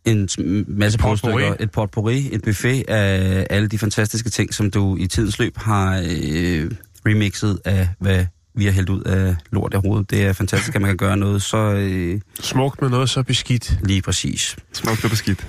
[0.06, 0.30] en
[0.68, 1.34] masse potpourri.
[1.44, 1.64] potpourri.
[1.64, 5.98] et potpourri, et buffet af alle de fantastiske ting, som du i tidens løb har
[5.98, 6.72] øh,
[7.06, 8.26] remixet af, hvad
[8.58, 10.10] vi har hældt ud af lort i hovedet.
[10.12, 13.80] Det er fantastisk, at man kan gøre noget så øh, Smukt med noget så beskidt.
[13.84, 14.56] lige præcis.
[14.74, 15.48] Smukt og beskidt.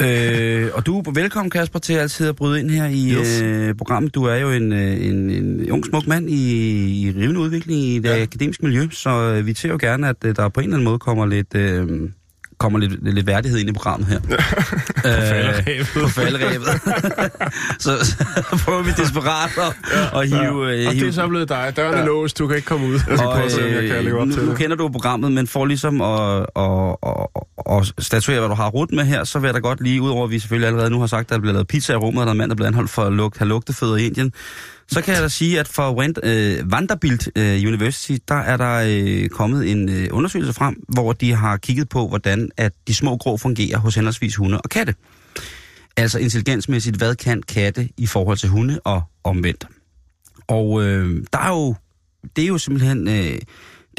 [0.00, 3.42] Øh, og du er velkommen, Kasper, til altid at bryde ind her i Yes.
[3.42, 4.14] øh, programmet.
[4.14, 7.98] Du er jo en, øh, en, en ung, smuk mand i, i rivende udvikling i
[7.98, 8.22] det ja.
[8.22, 10.84] akademiske miljø, så øh, vi ser jo gerne, at øh, der på en eller anden
[10.84, 11.54] måde kommer lidt...
[11.54, 11.88] Øh,
[12.58, 14.20] kommer lidt, lidt værdighed ind i programmet her.
[16.02, 16.66] på falderæbet.
[17.84, 20.66] så, så prøver vi desperat at, ja, at hive...
[20.66, 20.88] Ja.
[20.88, 21.72] Og det hive er så blevet dig.
[21.76, 22.92] Døren er låst, du kan ikke komme ud.
[22.92, 24.58] Jeg skal prøve at se, om jeg kan leve op nu, til nu det.
[24.58, 28.92] kender du programmet, men for ligesom at, at, at, at statuere, hvad du har rudt
[28.92, 31.06] med her, så vil jeg da godt lige, udover at vi selvfølgelig allerede nu har
[31.06, 32.68] sagt, at der bliver lavet pizza i rummet, og der er en mand, der bliver
[32.68, 34.32] anholdt for at lugte, have lugtefødder i Indien,
[34.88, 38.84] så kan jeg da sige, at for Wand, øh, Vanderbilt øh, University, der er der
[38.86, 43.16] øh, kommet en øh, undersøgelse frem, hvor de har kigget på, hvordan at de små
[43.16, 44.94] grå fungerer hos henholdsvis hunde og katte.
[45.96, 49.66] Altså intelligensmæssigt, hvad kan katte i forhold til hunde og omvendt.
[50.46, 51.74] Og øh, der er jo,
[52.36, 53.14] det er jo simpelthen, øh,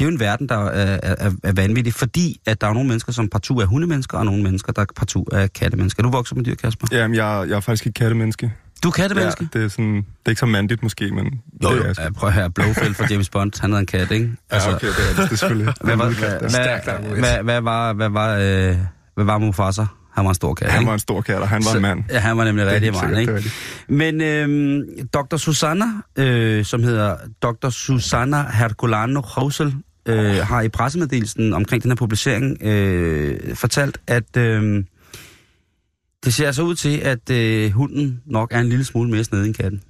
[0.00, 3.12] er jo en verden, der er, er, er vanvittig, fordi at der er nogle mennesker,
[3.12, 6.02] som partout er hundemennesker, og nogle mennesker, der partout er kattemennesker.
[6.02, 6.86] Er du vokset med dyr, Kasper?
[6.92, 8.52] Jamen, jeg, jeg er faktisk ikke kattemenneske.
[8.82, 9.48] Du er kattemenneske?
[9.54, 12.02] Ja, det er sådan, det er ikke så mandigt måske, men Jo, det er.
[12.02, 14.30] Ja, prøv at høre, Blowfield fra James Bond, han havde en kat, ikke?
[14.52, 15.74] Ja, okay, det er det, det er selvfølgelig.
[15.84, 18.76] hvad, var, Det hvad, hvad, hvad, hvad, var, hvad, var, øh,
[19.14, 19.84] hvad var Mufasa?
[20.14, 20.88] Han var en stor kat, Han ikke?
[20.88, 22.04] var en stor kat, og han var en mand.
[22.10, 23.36] Ja, han var nemlig Det rigtig mand, ikke?
[23.36, 25.36] det er Men øh, Dr.
[25.36, 27.68] Susanna, øh, som hedder Dr.
[27.70, 29.74] Susanna Herculano Housel,
[30.06, 34.84] øh, har i pressemeddelelsen omkring den her publicering øh, fortalt, at øh,
[36.24, 39.46] det ser altså ud til, at øh, hunden nok er en lille smule mere snedig
[39.46, 39.82] end katten.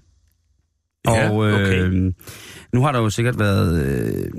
[1.07, 2.13] Ja, og øh, okay.
[2.73, 3.85] nu har der jo sikkert været...
[3.87, 4.31] Øh,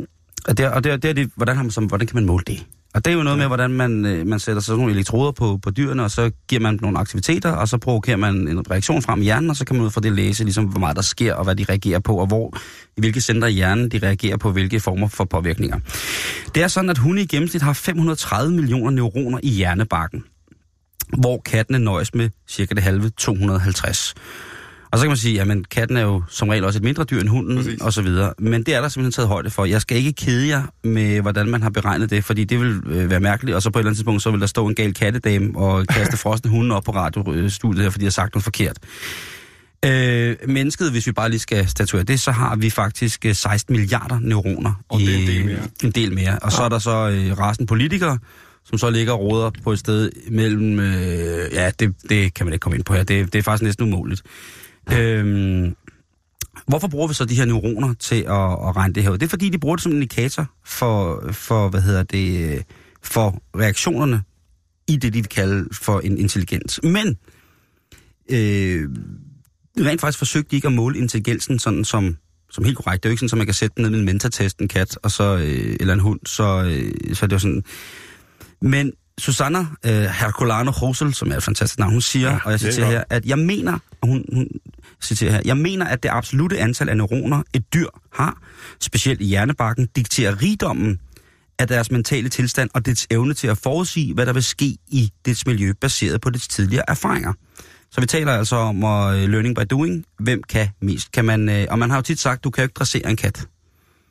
[0.48, 2.16] Og det, er- og det, er- det er det, hvordan, har man, som, hvordan kan
[2.16, 2.66] man måle det?
[2.94, 3.40] Og det er jo noget ja.
[3.40, 6.62] med, hvordan man, øh, man sætter sådan nogle elektroder på, på dyrene, og så giver
[6.62, 9.76] man nogle aktiviteter, og så provokerer man en reaktion frem i hjernen, og så kan
[9.76, 12.16] man ud fra det læse, ligesom, hvor meget der sker, og hvad de reagerer på,
[12.16, 12.58] og hvor,
[12.98, 15.80] i hvilke centre i hjernen de reagerer på, hvilke former for påvirkninger.
[16.56, 20.24] Det er sådan, at hunde i gennemsnit har 530 millioner neuroner i hjernebarken,
[21.18, 24.14] hvor kattene nøjes med cirka det halve 250.
[24.92, 27.22] Og så kan man sige, at katten er jo som regel også et mindre dyr
[27.22, 27.82] end hunden, Præcis.
[27.82, 28.34] og så videre.
[28.40, 29.66] Men det er der simpelthen taget højde for.
[29.66, 33.10] Jeg skal ikke kede jer med, hvordan man har beregnet det, fordi det vil øh,
[33.10, 34.94] være mærkeligt, og så på et eller andet tidspunkt, så vil der stå en gal
[34.94, 38.78] kattedame og kaste frosne hunde op på radiostudiet her, fordi jeg har sagt noget forkert.
[39.86, 43.76] Øh, mennesket, hvis vi bare lige skal statuere det, så har vi faktisk øh, 16
[43.76, 44.74] milliarder neuroner.
[44.90, 45.60] Og det er en del mere.
[45.84, 46.40] En del mere.
[46.40, 48.18] Og så er der så øh, resten politikere,
[48.64, 50.80] som så ligger og råder på et sted mellem...
[50.80, 53.04] Øh, ja, det, det kan man ikke komme ind på her.
[53.04, 54.22] Det, det er faktisk næsten umuligt.
[54.94, 55.76] Øhm,
[56.68, 59.18] hvorfor bruger vi så de her neuroner til at, at regne det her ud?
[59.18, 62.64] Det er fordi, de bruger det som en indikator for, for hvad hedder det,
[63.04, 64.24] for reaktionerne
[64.88, 66.80] i det, de vil kalde for en intelligens.
[66.84, 67.18] Men
[68.30, 68.90] øh,
[69.80, 72.18] rent faktisk forsøgte de ikke at måle intelligensen sådan som,
[72.50, 73.04] som helt korrekt.
[73.04, 74.68] Det er jo ikke sådan, at man kan sætte den ned med en mentatest, en
[74.68, 77.64] kat, og så, øh, eller en hund, så, øh, så er det jo sådan...
[78.62, 82.54] Men Susanna øh, Herculano Hosel, som er et fantastisk navn, hun siger, ja, og jeg
[82.54, 84.48] er citerer her, at jeg mener, hun, hun
[85.04, 88.42] citerer her, jeg mener, at det absolute antal af neuroner, et dyr har,
[88.82, 91.00] specielt i hjernebarken, dikterer rigdommen
[91.60, 95.12] af deres mentale tilstand og dets evne til at forudsige, hvad der vil ske i
[95.26, 97.34] dets miljø, baseret på dets tidligere erfaringer.
[97.92, 100.06] Så vi taler altså om uh, learning by doing.
[100.20, 101.12] Hvem kan mest?
[101.12, 103.16] Kan man, uh, og man har jo tit sagt, du kan jo ikke dressere en
[103.16, 103.48] kat.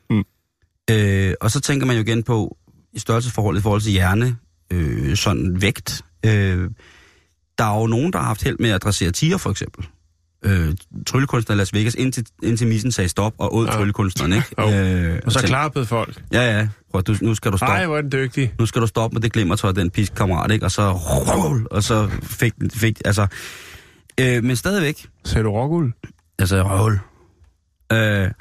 [0.09, 0.23] Mm.
[0.91, 2.57] Øh, og så tænker man jo igen på
[2.93, 4.35] i størrelsesforholdet i forhold til hjerne,
[4.73, 6.01] øh, sådan vægt.
[6.25, 6.69] Øh,
[7.57, 9.87] der er jo nogen, der har haft held med at dressere tiger, for eksempel.
[10.45, 10.75] Øh,
[11.07, 13.71] tryllekunstner i Las Vegas, indtil, indtil missen sagde stop, og åd Ja.
[13.71, 14.47] tryllekunstneren, ikke?
[14.61, 14.69] Jo.
[14.69, 16.21] Øh, Og så tænkte, klappede folk.
[16.33, 16.67] Ja, ja.
[16.91, 18.53] Prøv, du, nu skal du stoppe Ej, hvor er den dygtig.
[18.59, 20.65] nu skal du stoppe med det glimmertøj, den pisk kammerat, ikke?
[20.65, 20.81] Og så,
[21.71, 23.27] og så fik, fik altså,
[24.19, 25.93] øh, men stadigvæk, Sagde du rockuld?
[26.39, 26.99] altså røvl.
[27.91, 28.31] Øh,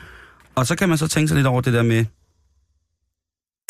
[0.54, 2.04] og så kan man så tænke sig lidt over det der med,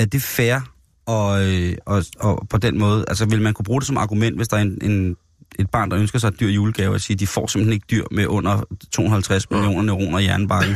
[0.00, 0.72] er det fair,
[1.06, 1.40] og,
[1.86, 4.56] og, og på den måde, altså vil man kunne bruge det som argument, hvis der
[4.56, 5.16] er en, en,
[5.58, 8.04] et barn, der ønsker sig et dyr julegave, at sige, de får simpelthen ikke dyr
[8.10, 10.74] med under 250 millioner neuroner i hjernebarken.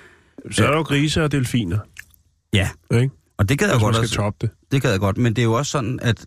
[0.50, 1.78] Så er der jo grise og delfiner.
[2.52, 3.10] Ja, Ikke?
[3.38, 4.14] og det gad jeg godt skal også.
[4.14, 4.50] toppe det.
[4.72, 6.24] Det gad jeg godt, men det er jo også sådan, at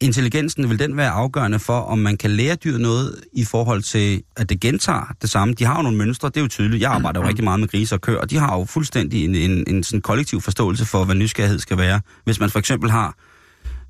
[0.00, 4.22] intelligensen vil den være afgørende for, om man kan lære dyr noget i forhold til,
[4.36, 5.54] at det gentager det samme.
[5.54, 6.82] De har jo nogle mønstre, det er jo tydeligt.
[6.82, 9.34] Jeg arbejder jo rigtig meget med grise og køer, og de har jo fuldstændig en,
[9.34, 12.00] en, en sådan kollektiv forståelse for, hvad nysgerrighed skal være.
[12.24, 13.14] Hvis man for eksempel har,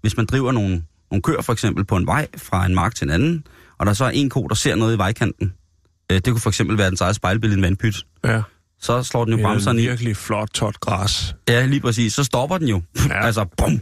[0.01, 3.05] hvis man driver nogle, nogle køer for eksempel på en vej fra en mark til
[3.05, 3.45] en anden,
[3.79, 5.53] og der så er en ko, der ser noget i vejkanten,
[6.13, 8.43] øh, det kunne for eksempel være den eget spejlbillede i en vandpyt, Ja.
[8.81, 9.87] så slår den jo er bremserne i.
[9.87, 11.35] virkelig flot, tot græs.
[11.49, 12.15] Ja, lige præcis.
[12.15, 12.83] Så stopper den jo.
[13.09, 13.25] Ja.
[13.27, 13.81] altså, bum.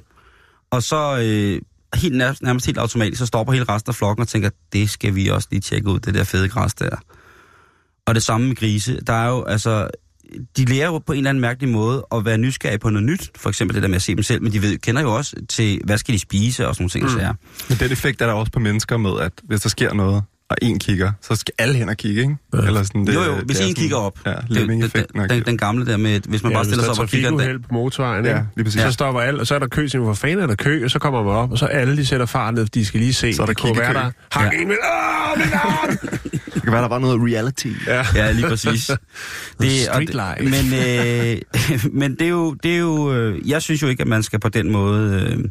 [0.70, 1.60] Og så øh,
[1.96, 5.14] helt nærmest, nærmest helt automatisk, så stopper hele resten af flokken og tænker, det skal
[5.14, 6.96] vi også lige tjekke ud, det der fede græs der.
[8.06, 9.00] Og det samme med grise.
[9.06, 9.88] Der er jo, altså,
[10.56, 13.30] de lærer jo på en eller anden mærkelig måde at være nysgerrige på noget nyt.
[13.36, 15.36] For eksempel det der med at se dem selv, men de ved, kender jo også
[15.48, 17.28] til, hvad skal de spise og sådan nogle ting.
[17.28, 17.36] Mm.
[17.68, 20.56] Men den effekt er der også på mennesker med, at hvis der sker noget, og
[20.62, 22.36] en kigger, så skal alle hen og kigge, ikke?
[22.54, 22.58] Ja.
[22.58, 24.18] Eller sådan, Jo, jo, det hvis er en sådan- kigger op.
[24.26, 24.82] Ja, Det- den,
[25.30, 27.04] den, den, gamle der med, hvis man Ja, bare hvis stiller der sig er op
[27.04, 27.30] og kigger...
[27.30, 28.80] trafikuheld på motorvejen, Ja, lige præcis.
[28.82, 30.90] så stopper alle, og så er der kø, så hvor fanden er der kø, og
[30.90, 33.34] så kommer man op, og så alle de sætter fart ned, de skal lige se,
[33.34, 33.92] Så er der det kiggekø.
[33.92, 34.10] der.
[34.30, 34.60] Hak Ja.
[34.60, 35.98] en med, åh, min arm!
[36.54, 37.68] Det kan være, der var noget reality.
[37.86, 38.06] ja.
[38.14, 38.86] Ja, lige præcis.
[38.90, 38.96] Det,
[39.60, 40.62] og Street det, life.
[40.64, 41.36] men,
[41.84, 44.22] øh, men det er jo, det er jo øh, jeg synes jo ikke, at man
[44.22, 45.28] skal på den måde...
[45.38, 45.44] Øh,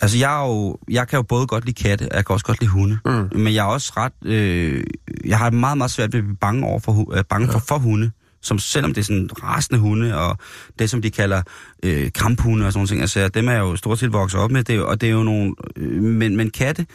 [0.00, 2.46] altså, jeg, er jo, jeg kan jo både godt lide katte, og jeg kan også
[2.46, 2.98] godt lide hunde.
[3.04, 3.40] Mm.
[3.40, 4.12] Men jeg er også ret...
[4.24, 4.84] Øh,
[5.24, 7.78] jeg har meget, meget svært ved at blive bange, over for, øh, bange for, for
[7.78, 8.10] hunde.
[8.42, 10.38] Som selvom det er sådan rasende hunde, og
[10.78, 11.42] det som de kalder
[11.82, 14.50] øh, kamphunde og sådan nogle ting, altså dem er jeg jo stort set vokset op
[14.50, 15.54] med, det og det er jo nogle...
[15.76, 16.86] Øh, men, men katte,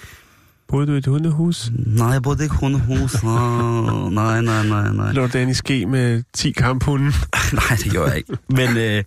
[0.69, 1.71] Boede du i et hundehus?
[1.85, 3.15] nej, jeg boede ikke i hundehus.
[3.23, 5.11] Oh, nej, nej, nej, nej.
[5.11, 7.05] Lå i ske med 10 kamphunde?
[7.53, 8.37] Nej, det gjorde jeg ikke.
[8.57, 9.03] Men øh,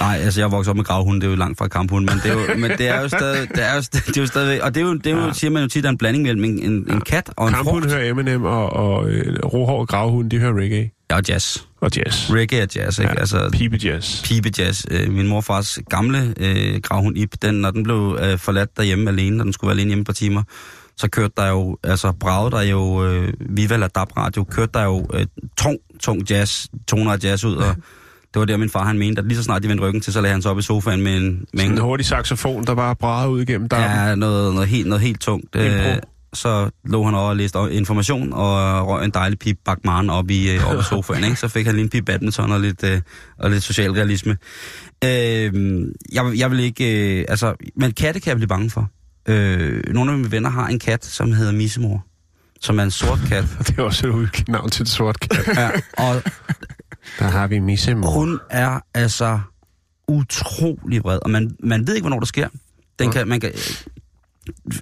[0.00, 2.30] nej, altså jeg vokset op med gravhunde, det er jo langt fra kamphunde, men det
[2.30, 4.62] er jo, men det er jo stadig, det er jo, st- det er jo stadig,
[4.64, 5.32] og det er jo, det er jo Ja.
[5.32, 7.54] siger man jo tit, der er en blanding mellem en, en, en kat og en
[7.54, 7.94] Kamphunde frugt.
[7.94, 11.58] hører Eminem, og, og øh, rohår og gravhunde, de hører reggae Ja, og jazz.
[11.80, 12.30] og jazz.
[12.30, 13.10] Reggae og jazz, ikke?
[13.12, 14.22] Ja, Altså, Pibe jazz.
[14.24, 14.84] pibe jazz.
[14.90, 19.36] Øh, min morfars gamle øh, gravhund Ip, den, når den blev øh, forladt derhjemme alene,
[19.36, 20.42] når den skulle være alene hjemme et par timer,
[20.96, 24.84] så kørte der jo, altså bragede der jo, øh, Viva la DAB radio, kørte der
[24.84, 25.26] jo øh,
[25.58, 27.76] tung, tung jazz, toner af jazz ud, og
[28.34, 30.12] det var der, min far han mente, at lige så snart de vendte ryggen til,
[30.12, 32.74] så lagde han sig op i sofaen med en, med en en hurtig saxofon, der
[32.74, 33.90] bare brager ud igennem dampen.
[33.90, 35.56] Ja, noget, noget, helt, noget helt tungt.
[35.56, 35.96] Øh,
[36.32, 40.50] så lå han over og læste information og røg en dejlig pip bakmaren op i,
[40.50, 41.24] øh, op i sofaen.
[41.24, 41.36] Ikke?
[41.36, 43.00] Så fik han lige en pip badminton og lidt, øh,
[43.38, 44.36] og lidt socialrealisme.
[45.04, 45.52] Øh,
[46.12, 47.18] jeg, jeg vil ikke...
[47.18, 48.90] Øh, altså, men katte kan jeg blive bange for.
[49.28, 52.04] Øh, nogle af mine venner har en kat, som hedder Missemor.
[52.60, 53.44] Som er en sort kat.
[53.66, 55.56] Det er også et uhyggeligt navn til et sort kat.
[55.56, 56.22] Ja, og
[57.18, 58.10] Der har vi missemor.
[58.10, 59.40] hun er altså
[60.08, 61.18] utrolig vred.
[61.22, 62.48] Og man, man ved ikke, hvornår det sker.
[62.98, 63.52] Den kan, man kan,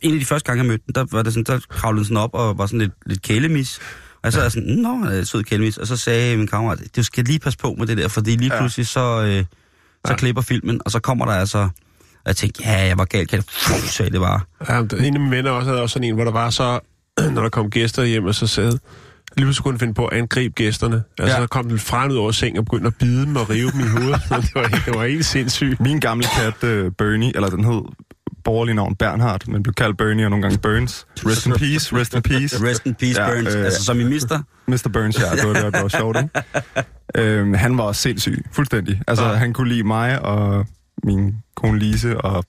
[0.03, 2.05] en af de første gange, jeg mødte den, der, var det sådan, der kravlede den
[2.05, 3.79] sådan op og var sådan lidt, lidt kælemis.
[4.23, 5.77] Og så er sådan, nå, sød kælemis.
[5.79, 8.53] Og så sagde min kammerat, du skal lige passe på med det der, fordi lige
[8.59, 9.45] pludselig så, øh,
[10.07, 10.17] så Ja.
[10.17, 11.59] klipper filmen, og så kommer der altså...
[11.59, 14.41] Og jeg tænkte, ja, jeg var galt, kan Fuh, sagde det bare.
[14.69, 16.81] Ja, en af mine venner også havde også sådan en, hvor der var så,
[17.35, 18.79] når der kom gæster hjem, og så sad
[19.37, 21.03] lige pludselig kunne han finde på at angribe gæsterne.
[21.18, 21.42] Altså, Ja.
[21.42, 23.81] så kom den fra ud over sengen og begyndte at bide dem og rive dem
[23.81, 24.20] i hovedet.
[24.29, 25.81] det, var, helt- det var helt sindssygt.
[25.81, 27.81] Min gamle kat, uh, Bernie, eller den hed
[28.44, 31.07] borgerlig navn Bernhard, men blev kaldt Bernie og nogle gange Burns.
[31.27, 32.57] Rest in peace, rest in peace.
[32.68, 33.55] Rest in peace, Ja, Burns.
[33.55, 34.40] øh, altså, som i mister.
[34.68, 34.88] Mr.
[34.92, 36.31] Burns, ja, det var, det var, det var sjovt, ikke?
[37.18, 39.01] Øhm, han var også sindssyg, fuldstændig.
[39.09, 39.33] Altså, Ja.
[39.35, 40.66] han kunne lide mig og
[41.05, 42.44] min kone Lise, og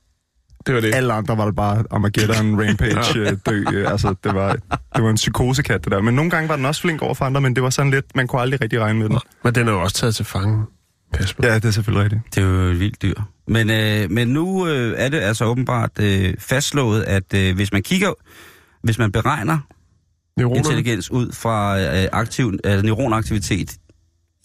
[0.68, 0.96] Det var det.
[0.96, 3.64] alle andre var det bare Armageddon, Rampage, øh, dø.
[3.74, 4.54] øh, Altså, det var,
[4.96, 6.02] det var en psykosekat, det der.
[6.02, 8.06] Men nogle gange var den også flink over for andre, men det var sådan lidt,
[8.16, 9.20] man kunne aldrig rigtig regne med den.
[9.44, 10.66] Men den er jo også taget til fange,
[11.14, 11.48] Kasper.
[11.48, 12.36] Ja, det er selvfølgelig rigtigt.
[12.36, 13.14] Det er jo et vildt dyr.
[13.48, 17.84] Men, øh, men nu øh, er det altså åbenbart øh, fastslået, at øh, hvis man
[17.84, 18.14] kigger,
[18.84, 19.58] hvis man beregner
[20.38, 20.58] Neuroner.
[20.58, 23.70] intelligens ud fra øh, aktiv, øh, neuronaktivitet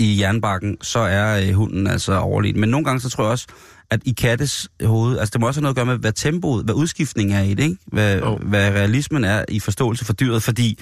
[0.03, 2.61] i jernbakken, så er øh, hunden altså overlegen.
[2.61, 3.47] Men nogle gange så tror jeg også,
[3.91, 6.65] at i kattes hoved, altså det må også have noget at gøre med, hvad tempoet,
[6.65, 7.77] hvad udskiftningen er i det, ikke?
[7.87, 8.37] Hvad, Jo.
[8.37, 10.79] hvad realismen er i forståelse for dyret, fordi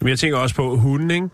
[0.00, 1.28] Men jeg tænker også på hunden, ikke?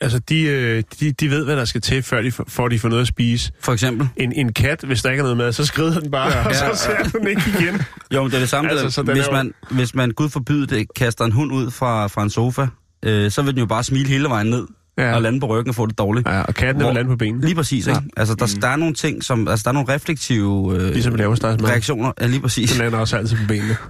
[0.00, 2.78] Altså, de, øh, de, de ved, hvad der skal til, før de, får- for de
[2.78, 3.52] får noget at spise.
[3.60, 4.08] for eksempel...
[4.16, 6.54] En, en kat, hvis der ikke er noget mad, så skrider den bare, ja, og
[6.54, 7.80] så ser den ikke igen.
[8.14, 8.70] Jo, men det er det samme.
[8.70, 11.52] Altså, så den hvis, er jo- man, hvis man, gud forbyde det, kaster en hund
[11.52, 12.66] ud fra, fra en sofa,
[13.02, 14.66] øh, så vil den jo bare smile hele vejen ned
[14.98, 15.08] Ja.
[15.08, 15.14] ja.
[15.14, 16.28] og lande på ryggen og få det dårligt.
[16.28, 17.44] Ja, og katten er vel lande på benene.
[17.44, 18.00] Lige præcis, ikke?
[18.16, 19.48] Altså, der, der er nogle ting, som...
[19.48, 21.70] Altså, der er nogle reflektive øh, Ligesom leverstegsmad.
[21.70, 22.12] reaktioner.
[22.20, 22.70] Ja, lige præcis.
[22.70, 23.76] Den lander også altid på benene.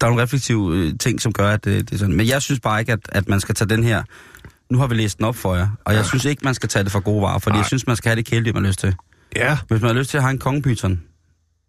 [0.00, 2.16] Der er nogle reflektive øh, ting, som gør, at det, det er sådan.
[2.16, 4.02] Men jeg synes bare ikke, at, at man skal tage den her...
[4.70, 6.82] Nu har vi læst den op for jer, og jeg synes ikke, man skal tage
[6.84, 7.58] det for gode varer, fordi Nej.
[7.58, 8.94] jeg synes, man skal have det kæledyr, man har lyst til.
[9.36, 9.58] Ja.
[9.68, 11.00] Hvis man har lyst til at have en kongepyton,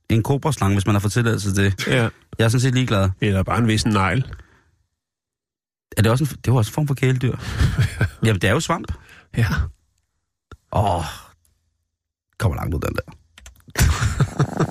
[0.10, 1.88] en kobraslange, hvis man har fået tilladelse til det.
[1.88, 2.08] ja.
[2.40, 3.10] Jeg er sådan set ligeglad.
[3.22, 4.26] Eller bare en vissen negl.
[5.98, 7.36] Er det også en, det er jo også en form for kæledyr?
[8.26, 8.94] Jamen, det er jo svamp.
[9.38, 9.48] Ja.
[10.72, 11.04] Åh, oh,
[12.38, 13.14] kommer langt ud den der.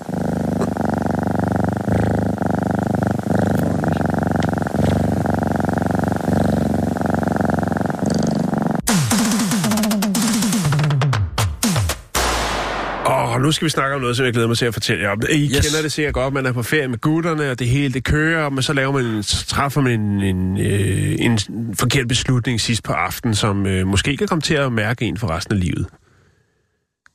[13.48, 15.22] nu skal vi snakke om noget, som jeg glæder mig til at fortælle jer om.
[15.30, 15.66] I yes.
[15.66, 18.50] Kender det sikkert godt, man er på ferie med gutterne, og det hele det kører,
[18.50, 21.38] men så laver man en, så træffer man en, en, øh, en
[21.74, 25.30] forkert beslutning sidst på aftenen, som øh, måske kan komme til at mærke en for
[25.30, 25.87] resten af livet.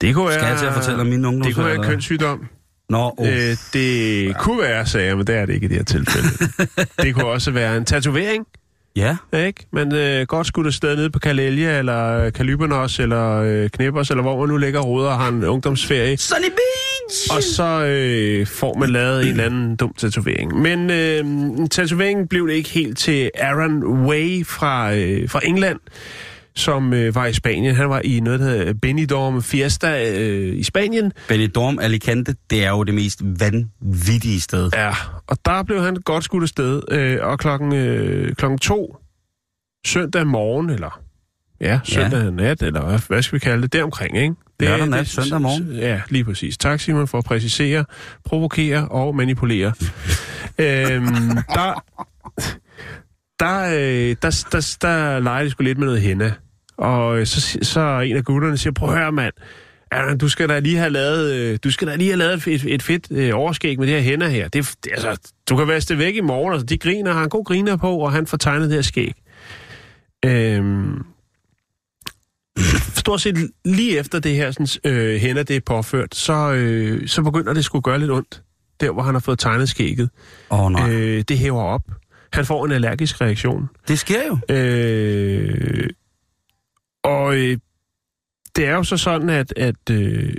[0.01, 1.47] Det kunne Skal være, jeg til at fortælle om min ungdom?
[1.47, 2.45] Det kunne være en kønssygdom.
[2.89, 3.27] Nå, oh.
[3.27, 4.33] Øh, det ja.
[4.33, 6.27] kunne være, sagde jeg, men det er det ikke i det her tilfælde.
[7.03, 8.45] det kunne også være en tatovering,
[8.95, 9.17] ja.
[9.34, 9.65] ikke?
[9.71, 14.39] Man øh, godt skudt afsted nede på Kalelja, eller Kalybernos, eller øh, Knæppers, eller hvor
[14.39, 16.17] man nu ligger og roder og har en ungdomsferie.
[16.17, 17.36] Sunny Beach!
[17.36, 20.62] Og så øh, får man lavet en eller anden dum tatovering.
[20.62, 21.25] Men øh,
[21.69, 25.79] tatoveringen blev det ikke helt til Aaron Way fra, øh, fra England,
[26.55, 27.75] som øh, var i Spanien.
[27.75, 31.11] Han var i noget, der hedder Benidorm Fiesta øh, i Spanien.
[31.28, 34.69] Benidorm Alicante, det er jo det mest vanvittige sted.
[34.73, 34.93] Ja,
[35.28, 36.82] og der blev han godt skudt afsted.
[36.91, 38.97] Øh, og klokken, øh, klokken to
[39.86, 40.99] søndag morgen, eller
[41.61, 42.30] ja, søndag ja.
[42.30, 44.36] nat, eller hvad, hvad skal vi kalde det, deromkring, ikke?
[44.59, 45.71] Det, Lørdag nat, søndag morgen.
[45.75, 46.57] Ja, lige præcis.
[46.57, 47.86] Tak, Simon, for at præcisere,
[48.25, 49.67] provokere og manipulere.
[50.57, 51.07] øhm,
[51.55, 51.84] der,
[53.39, 56.34] der, øh, der, der, der leger de sgu lidt med noget hende.
[56.78, 59.34] Og øh, så, så en af gutterne siger, prøv at høre, mand,
[59.91, 62.65] Aaron, du skal da lige have lavet, øh, du skal da lige have lavet et,
[62.67, 64.47] et fedt øh, overskæg med det her hænder her.
[64.47, 66.53] Det, det, altså, du kan vaske det væk i morgen.
[66.53, 69.13] Altså, de griner, har en god griner på, og han får tegnet det her skæg.
[70.26, 71.03] Øhm,
[72.95, 77.21] stort set lige efter det her sådan, øh, hænder, det er påført, så, øh, så
[77.21, 78.41] begynder det skulle gøre lidt ondt,
[78.80, 80.09] der hvor han har fået tegnet skægget.
[80.51, 80.91] Åh oh, nej.
[80.91, 81.82] Øh, det hæver op.
[82.34, 83.69] Han får en allergisk reaktion.
[83.88, 84.55] det sker jo.
[84.55, 85.89] Øh,
[87.04, 87.58] og øh,
[88.56, 90.34] det er jo så sådan, at, at, øh,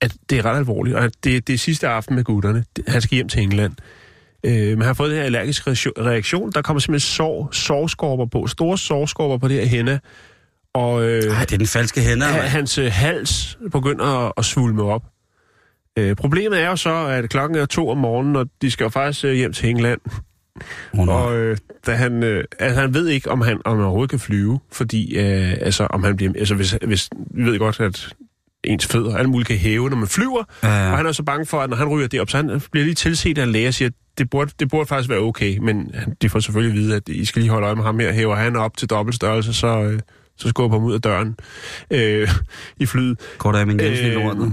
[0.00, 2.64] at det er ret alvorligt, og at det, det er sidste aften med gutterne.
[2.76, 3.72] Det- Han skal hjem til England.
[4.46, 6.52] Øh, men han har fået den her allergiske reaktion-.
[6.54, 10.00] Der kommer simpelthen sår, sårskorper på, store sårskorper på det her hende.
[10.74, 12.26] Og øh, Ej, det er den falske hænder.
[12.26, 12.46] ha- hva'?
[12.48, 15.02] hans øh, hals begynder at, at svulme op.
[15.98, 18.88] Øh, problemet er jo så, at klokken er to om morgenen, og de skal jo
[18.90, 20.00] faktisk øh, hjem til England.
[20.98, 24.10] Oh, Og øh, da han, øh, altså, han ved ikke, om han, om han overhovedet
[24.10, 28.14] kan flyve, fordi øh, altså, om han bliver, altså, hvis, hvis, vi ved godt, at
[28.64, 30.44] ens fødder og alt muligt kan hæve, når man flyver.
[30.62, 30.90] Ja, ja.
[30.90, 32.84] Og han er så bange for, at når han ryger det op, så han bliver
[32.84, 35.58] lige tilset af en læge og siger, det burde, det burde faktisk være okay.
[35.58, 38.12] Men de får selvfølgelig at vide, at I skal lige holde øje med ham her.
[38.12, 40.00] Hæver han op til dobbelt størrelse, så, øh,
[40.36, 41.36] så skubber ham ud af døren
[41.90, 42.28] øh,
[42.80, 43.20] i flyet.
[43.38, 44.50] Kort af min Jensen i Øh.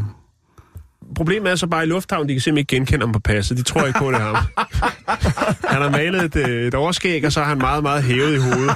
[1.15, 3.57] Problemet er så bare i lufthavnen, de kan simpelthen ikke genkende ham på passet.
[3.57, 4.35] De tror ikke på, det er ham.
[5.73, 8.37] Han har malet et, øh, et overskæg, og så er han meget, meget hævet i
[8.37, 8.75] hovedet.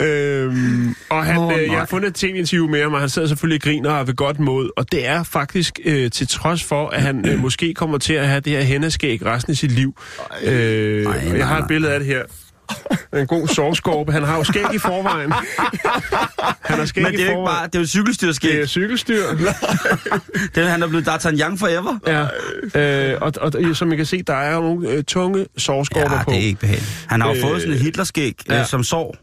[0.06, 3.28] øhm, og han, Åh, øh, jeg har fundet et tv-interview med ham, og han sidder
[3.28, 4.70] selvfølgelig og griner og er ved godt mod.
[4.76, 8.28] Og det er faktisk øh, til trods for, at han øh, måske kommer til at
[8.28, 9.96] have det her hændeskæg resten af sit liv.
[10.42, 12.22] Øh, Ej, nej, jeg har et billede af det her.
[13.16, 14.12] En god sovskorpe.
[14.12, 15.32] Han har jo skæg i forvejen.
[16.62, 18.52] Han har skæg Men det er jo ikke bare, det er jo cykelstyrskæg.
[18.52, 19.22] Det er cykelstyr.
[20.54, 21.98] Det er, han er blevet D'Artagnan forever.
[22.06, 25.46] Ja, øh, og, og, og som I kan se, der er jo nogle øh, tunge
[25.58, 26.30] sovskorper Ja, på.
[26.30, 27.04] det er ikke behageligt.
[27.08, 28.60] Han har jo Øh, fået sådan et Hitlerskæg ja.
[28.60, 29.16] øh, som sår.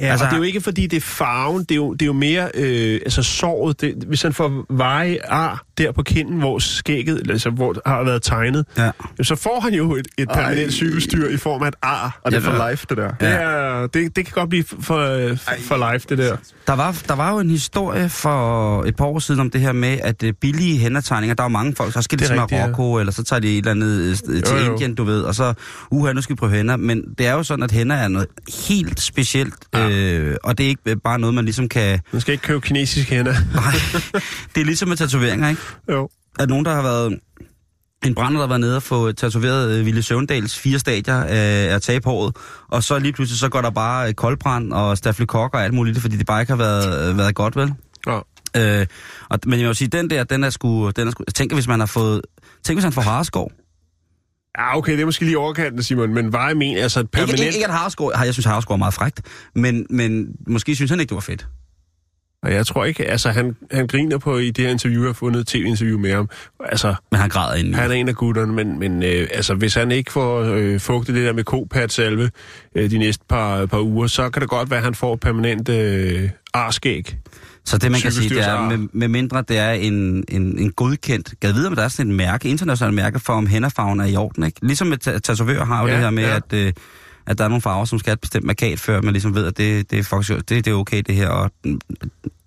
[0.00, 2.02] Ja, altså, og det er jo ikke, fordi det er farven, det er jo, det
[2.02, 6.38] er jo mere, øh, altså såret, det, hvis han får veje ar der på kinden,
[6.38, 8.90] hvor skægget, altså hvor har været tegnet, Ja.
[9.22, 10.70] så får han jo et, et permanent Ej.
[10.70, 12.20] cykelstyr i form af et ar.
[12.24, 13.10] Og det er Ja, for life, det der.
[13.20, 15.30] Det, er, det, det kan godt blive for,
[15.60, 16.36] for life, det der.
[16.66, 19.72] Der var, der var jo en historie for et par år siden om det her
[19.72, 22.52] med, at øh, billige hændertegninger, der er jo mange folk, så skal de til rigtigt,
[22.58, 22.66] ja.
[22.66, 24.72] Marokko, eller så tager de et eller andet øh, til Jo, jo.
[24.72, 25.54] Indien, du ved, og så,
[25.90, 26.76] uha, nu skal vi prøve hænder.
[26.76, 28.28] Men det er jo sådan, at hænder er noget
[28.68, 29.83] helt specielt, Ja.
[29.90, 32.00] Øh, og det er ikke øh, bare noget, man ligesom kan...
[32.12, 33.32] Man skal ikke købe kinesiske hænder.
[33.54, 33.72] Nej,
[34.54, 35.62] det er ligesom med tatoveringer, ikke?
[35.90, 36.08] jo.
[36.38, 37.18] at nogen, der har været
[38.04, 41.74] en brænder, der har været nede og få tatoveret øh, Ville Søvndals fire stadier af,
[41.74, 42.36] af taghåret,
[42.68, 45.98] og så lige pludselig så går der bare øh, koldbrand og staflekok og alt muligt,
[45.98, 47.72] fordi det bare ikke har været, øh, været godt, vel?
[48.06, 48.20] Ja.
[48.56, 48.86] Øh,
[49.30, 50.90] og, men jeg vil sige, den der, den er sgu...
[50.90, 52.22] Den er sgu tænk, hvis man har fået...
[52.64, 53.52] Tænk, hvis han får hareskov.
[54.58, 57.32] Ja, okay, det er måske lige overkanten, Simon, men var jeg men, altså et permanent...
[57.32, 58.12] Ikke, ikke, ikke at hareskov...
[58.24, 59.22] Jeg synes, hareskov er meget frægt,
[59.54, 61.46] men, men måske synes han ikke, det var fedt.
[62.42, 65.12] Og jeg tror ikke, altså han, han griner på i det her interview, jeg har
[65.12, 66.28] fundet et tv-interview med ham.
[66.64, 67.76] Altså, Men han græder indeni.
[67.76, 71.14] han er en af gutterne, men, men øh, altså, hvis han ikke får øh, fugtet
[71.14, 72.30] det der med kopat-salve
[72.74, 75.68] øh, de næste par, par uger, så kan det godt være, at han får permanent
[75.68, 77.16] øh, arskæg.
[77.66, 80.72] Så det, man kan sige, det er, med, med mindre det er en, en, en
[80.72, 81.34] godkendt...
[81.40, 84.16] Gad vide, om der er sådan et mærke, internationalt mærke for, om hænderfarven er i
[84.16, 84.66] orden, ikke?
[84.66, 86.36] Ligesom med ta- tatovør har jo Ja, det her med, ja.
[86.36, 86.72] at, øh,
[87.26, 89.46] at der er nogle farver, som skal have et bestemt markat, før man ligesom ved,
[89.46, 91.28] at det, det, er, faktisk, det, det er okay, det her.
[91.28, 91.80] Og, mm,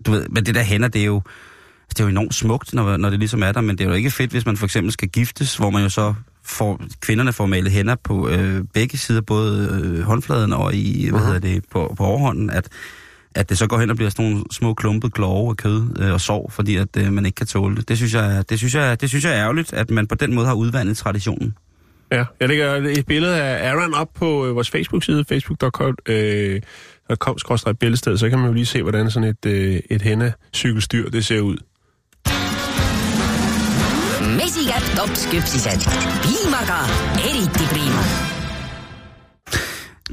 [0.05, 1.21] du ved, men det der hænder, det er jo...
[1.89, 3.95] Det er jo enormt smukt, når, når det ligesom er der, men det er jo
[3.95, 6.13] ikke fedt, hvis man for eksempel skal giftes, hvor man jo så
[6.43, 11.19] får, kvinderne får malet hænder på øh, begge sider, både øh, håndfladen og i, hvad
[11.19, 12.67] hedder det, på, på overhånden, at,
[13.37, 16.13] at det så går hen og bliver sådan nogle små klumpede klove af kød øh,
[16.13, 17.89] og sov, fordi at øh, man ikke kan tåle det.
[17.89, 20.35] Det synes, jeg, det, synes jeg, det synes jeg er ærgerligt, at man på den
[20.35, 21.53] måde har udvandet traditionen.
[22.11, 26.61] Ja, jeg lægger et billede af Aaron op på øh, vores Facebook-side, facebook.com, øh,
[27.19, 27.37] kom
[27.79, 31.39] billedsted, så kan man jo lige se, hvordan sådan et, øh, et hændecykelstyr, det ser
[31.39, 31.57] ud.
[34.37, 35.81] mesikad topsküpsised
[36.23, 36.79] piimaga
[37.27, 38.03] eriti priima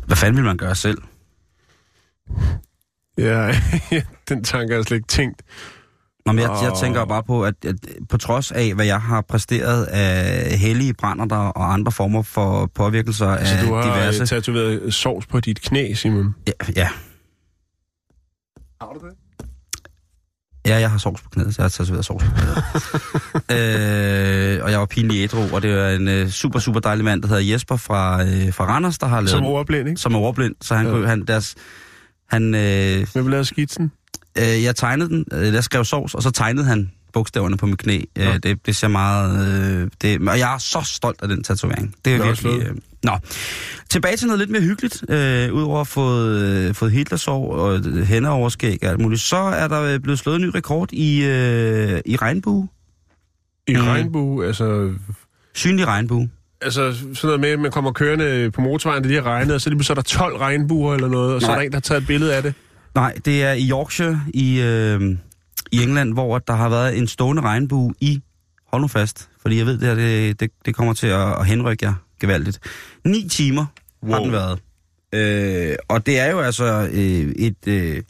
[0.06, 0.98] Hvad fanden vil man gøre selv?
[3.18, 3.54] Ja,
[4.28, 5.42] den tanke har jeg slet ikke tænkt.
[6.26, 7.74] Nå, men jeg, jeg tænker bare på, at, at
[8.08, 13.26] på trods af, hvad jeg har præsteret af hellige brænder og andre former for påvirkelser
[13.28, 14.12] af Så du har diverse...
[14.12, 14.34] diverse...
[14.34, 16.34] tatoveret sovs på dit knæ, Simon.
[16.46, 16.88] Ja, ja.
[18.80, 19.14] Har du det?
[20.66, 22.56] Ja, jeg har sovs på knæet, så jeg har tatoveret sovs på knæet.
[24.58, 27.22] øh, og jeg var pinlig ædru, og det var en øh, super, super dejlig mand,
[27.22, 29.30] der hedder Jesper fra, øh, fra Randers, der har lavet...
[29.30, 30.00] Som overblind, ikke?
[30.00, 30.90] som er overblind, så han Ja.
[30.92, 30.96] ja.
[30.98, 31.54] kunne, han, deres,
[32.28, 33.92] han, øh, Hvem lavede skitsen?
[34.38, 37.78] øh, jeg tegnede den, øh, jeg skrev sovs, og så tegnede han bogstaverne på mit
[37.78, 37.96] knæ.
[37.96, 38.38] Øh, Ja.
[38.38, 39.46] det, det ser meget,
[39.82, 41.94] øh, det, og jeg er så stolt af den tatovering.
[42.04, 43.18] Det er Nå, virkelig, øh, nå.
[43.90, 48.78] Tilbage til noget lidt mere hyggeligt, øh, udover at fået, øh, fået Hitlersår og hændeoverskæg
[48.82, 52.16] og alt muligt, så er der øh, blevet slået en ny rekord i, øh, i
[52.16, 52.68] regnbue.
[53.68, 53.80] I mm.
[53.82, 54.92] regnbue, altså...
[55.54, 56.30] Synlig regnbue.
[56.64, 59.60] Altså sådan noget med, at man kommer kørende på motorvejen, det lige har regnet, og
[59.60, 61.56] så lige pludselig er der 12 regnbuer eller noget, og så er Nej.
[61.58, 62.54] der en, der har taget et billede af det.
[62.94, 65.16] Nej, det er i Yorkshire i, øh,
[65.72, 68.22] i England, hvor der har været en stående regnbue i,
[68.72, 71.46] hold nu fast, fordi jeg ved, det her, det, det, det kommer til at, at
[71.46, 72.58] henrykke jer gevaldigt.
[73.04, 73.66] Ni timer
[74.02, 74.12] wow.
[74.12, 74.58] har den været.
[75.14, 77.00] Øh, og det er jo altså øh,
[77.36, 78.02] et, øh,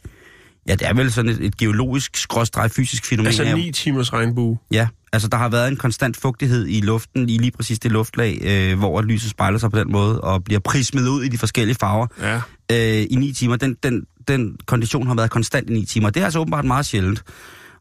[0.67, 3.27] ja, det er vel sådan et, et geologisk, skråstreg fysisk fænomen.
[3.27, 4.57] Altså af- 9 timers regnbue.
[4.71, 8.39] Ja, altså der har været en konstant fugtighed i luften, i lige præcis det luftlag,
[8.43, 11.77] øh, hvor lyset spejler sig på den måde, og bliver prismet ud i de forskellige
[11.79, 12.35] farver Ja.
[12.71, 13.55] øh, i ni timer.
[13.55, 16.09] Den, den, den kondition har været konstant i ni timer.
[16.09, 17.23] Det er altså åbenbart meget sjældent.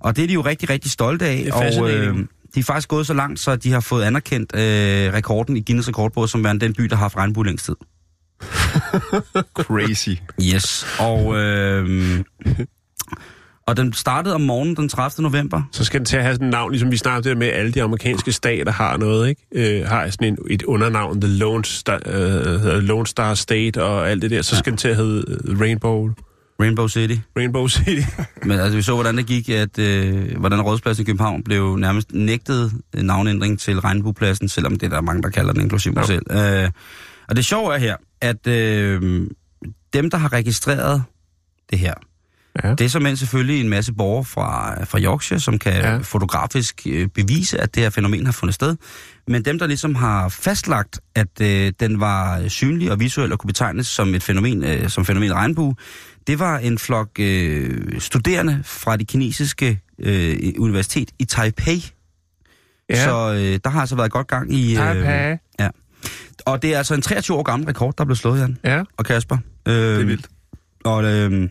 [0.01, 1.49] Og det er de jo rigtig, rigtig stolte af.
[1.53, 2.17] Og, øh.
[2.55, 4.61] De er faktisk gået så langt, så de har fået anerkendt øh,
[5.15, 7.75] rekorden i Guinness rekordbog, som værende den by, der har haft regnbue længst tid.
[9.67, 10.09] Crazy.
[10.43, 10.87] Yes.
[10.99, 12.21] Og, øh,
[13.67, 15.23] og den startede om morgenen den 30.
[15.23, 15.63] november.
[15.73, 17.83] Så skal den til at have sådan et navn, ligesom vi snakkede med, alle de
[17.83, 19.43] amerikanske stater har noget, ikke?
[19.55, 24.23] Øh, har sådan en, et undernavn, The Lone Star, øh, Lone Star State og alt
[24.23, 24.43] det der.
[24.43, 26.09] Så skal den til at hedde øh, Rainbow,
[26.61, 27.15] Rainbow City.
[27.37, 28.07] Rainbow City.
[28.49, 32.13] Men altså, vi så, hvordan det gik, at øh, hvordan Rådspladsen i København blev nærmest
[32.13, 36.07] nægtet en navnændring til Regnbuepladsen, selvom det er der mange, der kalder den, inklusive mig
[36.07, 36.27] selv.
[36.31, 36.71] Øh,
[37.29, 39.27] og det sjove er her, at øh,
[39.93, 41.03] dem, der har registreret
[41.71, 41.95] det her,
[42.65, 42.71] Ja.
[42.75, 45.97] det er som selvfølgelig en masse borgere fra, fra Yorkshire, som kan Ja.
[45.99, 48.77] fotografisk øh, bevise, at det her fænomen har fundet sted.
[49.29, 53.49] Men dem, der ligesom har fastlagt, at øh, den var synlig og visuel og kunne
[53.49, 55.75] betegnes som et fænomen, øh, som fænomen regnbue,
[56.27, 61.91] det var en flok øh, studerende fra det kinesiske øh, universitet i Taipei.
[62.91, 63.05] Ja.
[63.05, 64.75] Så øh, der har altså været godt gang i...
[64.75, 65.39] Taipei.
[65.61, 65.69] ja.
[66.47, 68.83] Og det er altså en 23 år gammel rekord, der blev slået, Jan Ja.
[68.97, 69.39] og Kasper.
[69.69, 70.27] Øh, Det er vildt.
[70.85, 71.49] Og, øh,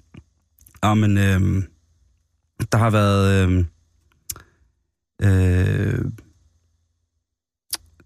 [0.83, 1.63] ja, men, øh,
[2.71, 3.49] der har været...
[3.49, 3.65] Øh,
[5.21, 6.05] øh,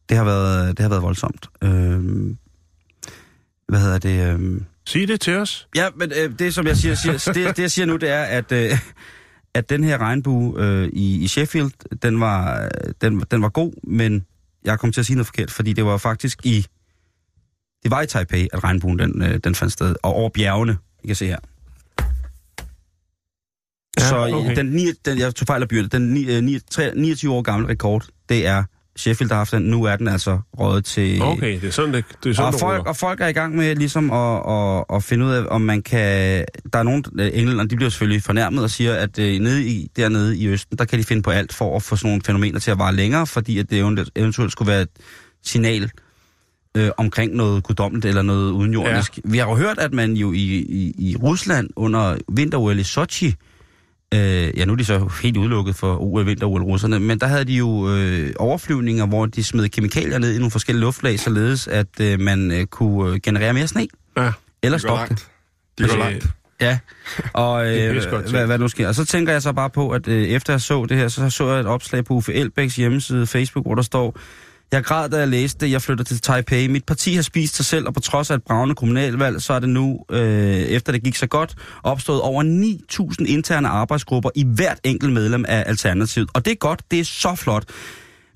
[0.09, 1.49] det har været, det har været voldsomt.
[1.63, 2.35] Øh,
[3.67, 4.39] hvad hedder det?
[4.39, 5.67] Øh, Sig det til os.
[5.75, 8.23] Ja, men øh, det som jeg siger, siger det, det jeg siger nu, det er,
[8.23, 8.79] at, øh,
[9.53, 11.71] at den her regnbue øh, i, i Sheffield,
[12.01, 12.69] den var,
[13.01, 14.25] den, den var god, men
[14.65, 16.65] jeg kom til at sige noget forkert, fordi det var faktisk i,
[17.83, 21.07] det var i Taipei, at regnbuen den, øh, den fandt sted, og over bjergene, I
[21.07, 21.39] kan se her.
[23.99, 24.33] Ja, Så okay.
[24.33, 24.55] okay.
[24.55, 27.41] den, ni, den, jeg tog fejl af byrde, den ni, øh, ni, tre- 29 år
[27.41, 28.63] gamle rekord, det er
[28.97, 29.61] Sheffield, der har haft den.
[29.63, 31.21] Nu er den altså røget til...
[31.21, 33.31] Okay, det er sådan, det, det er sådan, Og det folk, og folk er i
[33.31, 36.45] gang med ligesom at, at, at finde ud af, om man kan...
[36.73, 39.87] Der er nogle øh, englænder, de bliver selvfølgelig fornærmet og siger, at øh, nede i,
[39.95, 42.59] dernede i Østen, der kan de finde på alt for at få sådan nogle fænomener
[42.59, 44.89] til at vare længere, fordi at det event- eventuelt skulle være et
[45.45, 45.91] signal
[46.77, 49.17] øh, omkring noget guddommeligt eller noget udenjordisk.
[49.17, 49.21] Ja.
[49.25, 50.37] Vi har jo hørt, at man jo i,
[50.69, 53.33] i, i Rusland under vinter i Sochi,
[54.13, 57.45] Øh, ja, nu er de så helt udelukket for OL, vinter-OL russerne, men der havde
[57.45, 61.99] de jo øh, overflyvninger, hvor de smed kemikalier ned i nogle forskellige luftlag, således at
[62.01, 63.87] øh, man øh, kunne øh, generere mere sne.
[64.17, 64.31] Ja.
[64.63, 65.27] Eller Det går stoppe det.
[65.77, 66.27] Det går Øh, langt.
[66.61, 66.79] Ja,
[67.33, 67.95] og øh,
[68.29, 68.87] hvad, hvad nu sker.
[68.87, 71.29] Og så tænker jeg så bare på, at øh, efter jeg så det her, så
[71.29, 74.17] så jeg et opslag på Uffe Elbæks hjemmeside Facebook, hvor der står,
[74.71, 75.71] jeg græd, da jeg læste det.
[75.71, 76.67] Jeg flytter til Taipei.
[76.67, 79.59] Mit parti har spist sig selv, og på trods af et bravende kommunalvalg, så er
[79.59, 84.79] det nu, øh, efter det gik så godt, opstået over 9.000 interne arbejdsgrupper i hvert
[84.83, 86.29] enkelt medlem af Alternativet.
[86.33, 87.63] Og det er godt, det er så flot.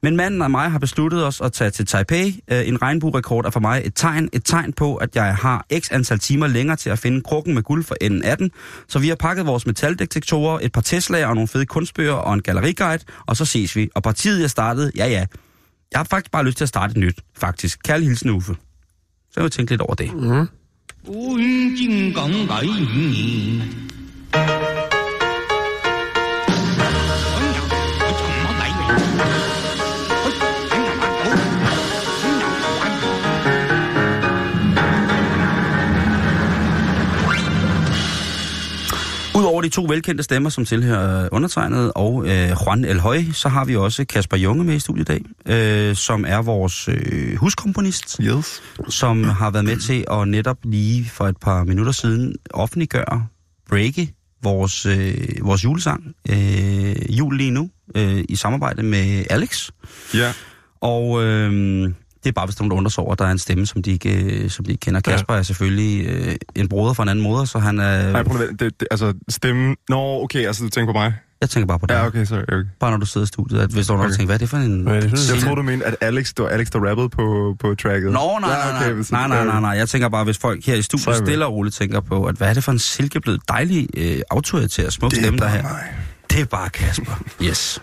[0.03, 2.39] Men manden og mig har besluttet os at tage til Taipei.
[2.51, 4.29] Øh, en regnbuerekord er for mig et tegn.
[4.33, 7.63] Et tegn på, at jeg har x antal timer længere til at finde krukken med
[7.63, 8.51] guld for enden af den.
[8.87, 12.41] Så vi har pakket vores metaldetektorer, et par Tesla'er og nogle fede kunstbøger og en
[12.41, 13.89] galleriguide, og så ses vi.
[13.95, 15.25] Og partiet, jeg startede, ja ja.
[15.91, 17.79] Jeg har faktisk bare lyst til at starte et nyt, faktisk.
[17.83, 18.53] Kærlig hilsen, Uffe.
[19.29, 20.13] Så jeg vil tænke lidt over det.
[20.13, 20.47] Mm.
[39.41, 43.65] Udover de to velkendte stemmer, som tilhører undertegnet og øh, Juan El Høj, så har
[43.65, 45.13] vi også Kasper Junge med i studiet i
[45.45, 48.61] dag, øh, som er vores øh, huskomponist, Yes.
[48.89, 53.27] som har været med til at netop lige for et par minutter siden offentliggøre,
[53.69, 54.13] breake
[54.43, 59.69] vores, øh, vores julesang, øh, Jul lige nu, øh, i samarbejde med Alex.
[60.13, 60.33] Ja.
[60.81, 61.91] Og øh,
[62.23, 63.83] det er bare, hvis nogen, der undrer sig over, at der er en stemme, som
[63.83, 65.01] de ikke, øh, som de ikke kender.
[65.07, 65.11] Ja.
[65.11, 68.11] Kasper er selvfølgelig øh, en broder fra en anden moder, så han er...
[68.11, 69.75] Nej, prøv at det, det, altså, stemmen...
[69.89, 71.13] Nå, okay, altså, du tænker på mig?
[71.41, 71.93] Jeg tænker bare på dig.
[71.95, 72.41] Ja, okay, sorry.
[72.41, 72.63] Okay.
[72.79, 74.11] Bare når du sidder i studiet, at hvis er der Okay.
[74.11, 74.81] tænker, hvad er det for en...
[74.81, 77.75] Hvad er det Jeg troede, du mente, at Alex, var Alex, der rappede på, på
[77.75, 78.11] tracket.
[78.11, 79.69] Nå, nej, Ja, nej, okay, nej, nej, nej, nej, nej.
[79.69, 82.35] Jeg tænker bare, hvis folk her i studiet Sorry, stille og roligt tænker på, at
[82.35, 85.65] hvad er det for en silkeblød, dejlig, øh, autoritær, smuk stemme, der er her.
[86.31, 87.23] Det er bare Kasper.
[87.43, 87.81] Yes.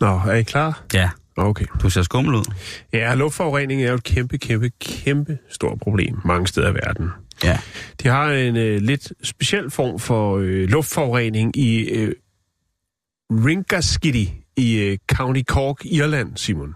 [0.00, 0.82] Nå, er I klar?
[0.94, 1.10] Ja,
[1.42, 1.66] Okay.
[1.82, 2.52] du ser skummel ud.
[2.92, 7.08] Ja, luftforurening er jo et kæmpe, kæmpe, kæmpe stort problem mange steder i verden.
[7.44, 7.58] Ja.
[8.02, 12.14] De har en øh, lidt speciel form for øh, luftforurening i øh,
[13.30, 14.26] Ringaskiddy
[14.56, 16.74] i øh, County Cork, Irland, Simon.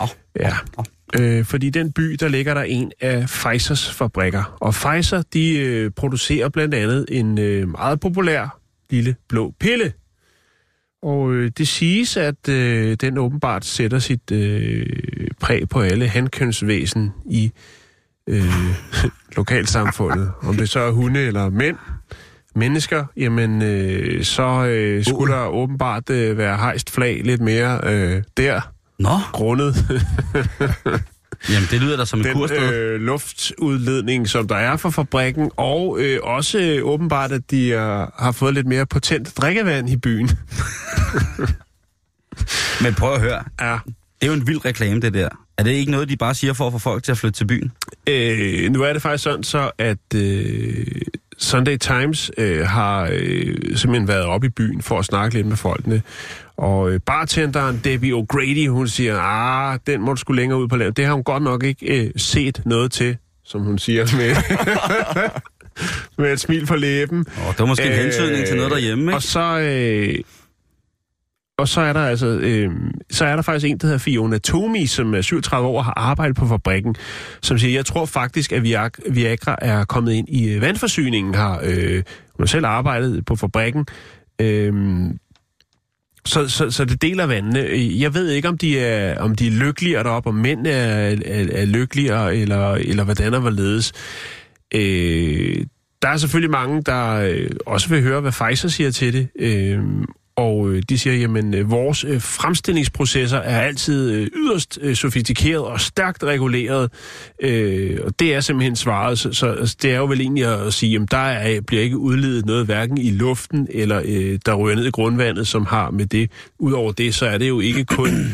[0.00, 0.08] Åh,
[0.40, 0.52] Ja.
[0.78, 0.84] åh.
[1.20, 4.56] Øh, fordi den by, der ligger der en af Pfizers fabrikker.
[4.60, 8.58] Og Pfizer, de øh, producerer blandt andet en øh, meget populær
[8.90, 9.92] lille blå pille.
[11.02, 14.86] Og øh, det siges, at øh, den åbenbart sætter sit øh,
[15.40, 17.52] præg på alle handkønsvæsen i
[18.26, 18.44] øh,
[19.36, 20.32] lokalsamfundet.
[20.48, 21.76] Om det så er hunde eller mænd.
[22.54, 28.22] mennesker, jamen øh, så øh, skulle der åbenbart øh, være hejst flag lidt mere øh,
[28.36, 28.60] der,
[28.98, 29.74] Nå, grundet
[31.48, 32.72] jamen det lyder da som en den kursted.
[32.74, 37.80] øh, luftudledning, som der er fra fabrikken, og øh, også øh, åbenbart, at de øh,
[38.18, 40.30] har fået lidt mere potent drikkevand i byen.
[42.82, 43.78] Men prøv at høre, Ja.
[43.86, 45.28] det er jo en vild reklame, det der.
[45.58, 47.44] Er det ikke noget, de bare siger for at få folk til at flytte til
[47.46, 47.72] byen?
[48.08, 50.86] Øh, nu er det faktisk sådan så, at øh,
[51.38, 55.56] Sunday Times øh, har øh, simpelthen været op i byen for at snakke lidt med
[55.56, 56.02] folkene.
[56.60, 60.76] Og øh, bartenderen Debbie O'Grady, hun siger, ah, den må du skulle længere ud på
[60.76, 60.96] landet.
[60.96, 64.34] Det har hun godt nok ikke øh, set noget til, som hun siger med,
[66.18, 67.18] med et smil på læben.
[67.18, 69.14] Åh, det var måske en hentydning til noget derhjemme, ikke?
[69.14, 70.14] Og så, øh,
[71.58, 72.70] og så er der altså, øh,
[73.10, 75.94] så er der faktisk en, der hedder Fiona Tomi, som er 37 år og har
[75.96, 76.96] arbejdet på fabrikken,
[77.42, 81.58] som siger, jeg tror faktisk, at Viag- Viagra er kommet ind i øh, vandforsyningen her.
[81.62, 83.86] Øh, hun har selv arbejdet på fabrikken.
[84.40, 84.72] Øh,
[86.24, 87.68] så, så, så det deler vandene.
[88.00, 91.46] Jeg ved ikke, om de er, om de er lykkeligere deroppe, om mænd er, er,
[91.52, 93.92] er lykkeligere, eller, eller hvordan og hvorledes.
[94.74, 95.66] Øh,
[96.02, 99.28] der er selvfølgelig mange, der øh, også vil høre, hvad Pfizer siger til det.
[99.38, 99.80] Øh,
[100.40, 105.64] og øh, de siger, jamen, øh, vores øh, fremstillingsprocesser er altid øh, yderst øh, sofistikeret
[105.64, 106.92] og stærkt reguleret.
[107.42, 109.18] Øh, og det er simpelthen svaret.
[109.18, 111.98] Så, så altså, det er jo vel egentlig at sige, jamen der er, bliver ikke
[111.98, 116.06] udledet noget hverken i luften eller øh, der ryger ned i grundvandet, som har med
[116.06, 116.30] det.
[116.58, 118.10] Udover det, så er det jo ikke kun...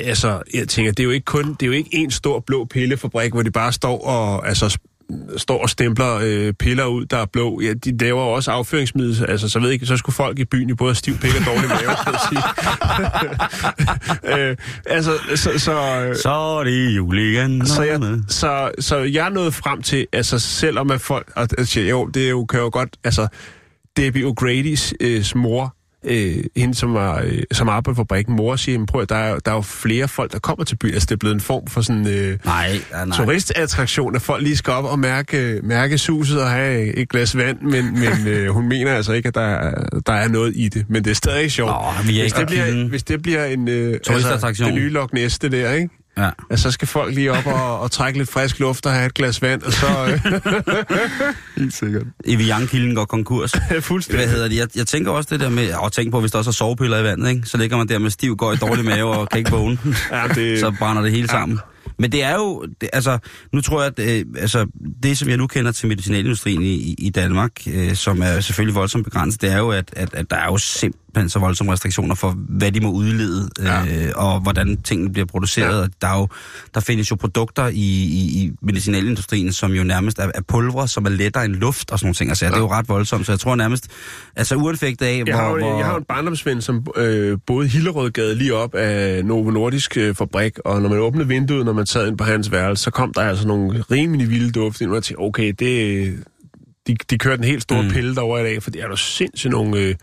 [0.00, 2.64] Altså, jeg tænker, det er jo ikke kun, det er jo ikke en stor blå
[2.64, 4.78] pillefabrik, hvor de bare står og, altså,
[5.36, 7.60] står og stempler øh, piller ud, der er blå.
[7.60, 10.44] Ja, de laver jo også afføringsmiddel, altså, så ved jeg ikke, så skulle folk i
[10.44, 12.42] byen i både have stiv pik og dårlig mave, skal jeg sige.
[14.50, 17.66] øh, altså, så, så, øh, Så er det jul igen.
[17.66, 21.80] så, jeg, så, så jeg er nået frem til, altså selvom at folk, og, altså,
[21.80, 23.28] jo, det er jo, kan jo godt, altså
[23.96, 25.75] Debbie O'Grady's øh, mor,
[26.06, 29.38] øh, hende som, var, øh, som arbejder på fabrikken, mor siger, "Men prøv der er,
[29.38, 31.66] der er jo flere folk, der kommer til byen, altså det er blevet en form
[31.66, 33.16] for sådan øh, Nej, ja, nej.
[33.16, 37.60] turistattraktion, at folk lige skal op og mærke, mærke suset og have et glas vand,
[37.62, 40.84] men, men øh, hun mener altså ikke, at der er, der er noget i det,
[40.88, 41.70] men det er stadig sjovt.
[41.70, 44.66] Nå, vi er hvis, det bliver, hvis det bliver en øh, Turistattraktion.
[44.68, 45.88] det nye Loch Ness, det der, ikke?
[46.18, 46.56] Ja.
[46.56, 49.42] Så skal folk lige op og, og trække lidt frisk luft og have et glas
[49.42, 50.32] vand, og så øh,
[51.56, 52.02] Helt sikkert.
[52.24, 53.52] Evian-kilden går konkurs.
[53.80, 54.24] fuldstændig.
[54.26, 54.56] Hvad hedder det?
[54.56, 56.98] Jeg, jeg tænker også det der med, og tænk på, hvis der også er sovepiller
[56.98, 57.42] i vandet, ikke?
[57.48, 59.78] så ligger man der med stiv, går i dårlig mave og kan ikke vågne.
[60.12, 61.58] Ja, det- så brænder det hele sammen.
[61.98, 63.18] Men det er jo, det, altså,
[63.52, 64.66] nu tror jeg, at øh, altså,
[65.02, 68.74] det, som jeg nu kender til medicinalindustrien i, i- i Danmark, øh, som er selvfølgelig
[68.74, 72.14] voldsomt begrænset, det er jo, at, at, at der er jo simpelthen så voldsomme restriktioner
[72.14, 75.80] for, hvad de må udlede, øh, og hvordan tingene bliver produceret.
[75.82, 76.06] Ja.
[76.06, 76.28] Der, er jo,
[76.74, 81.04] der findes jo produkter i, i, i medicinalindustrien, som jo nærmest er, er pulver, som
[81.04, 82.30] er lettere end luft og sådan nogle ting.
[82.30, 82.50] Altså, ja.
[82.50, 83.88] det er jo ret voldsomt, så jeg tror nærmest,
[84.36, 85.42] altså uanfægtet af, Jeg hvor...
[85.42, 89.50] har, jo, hvor jeg har en barndomsven, som øh, boede Hillerødgade lige op af Novo
[89.50, 92.84] Nordisk øh, fabrik, og når man åbnede vinduet, når man sad ind på hans værelse,
[92.84, 96.24] så kom der altså nogle rimelig vilde dufte ind, og jeg tænkte, okay, det,
[96.86, 97.88] de, de kørte en helt stor mm.
[97.88, 99.94] pille derovre i dag, for det er jo sindssygt nogle, øh,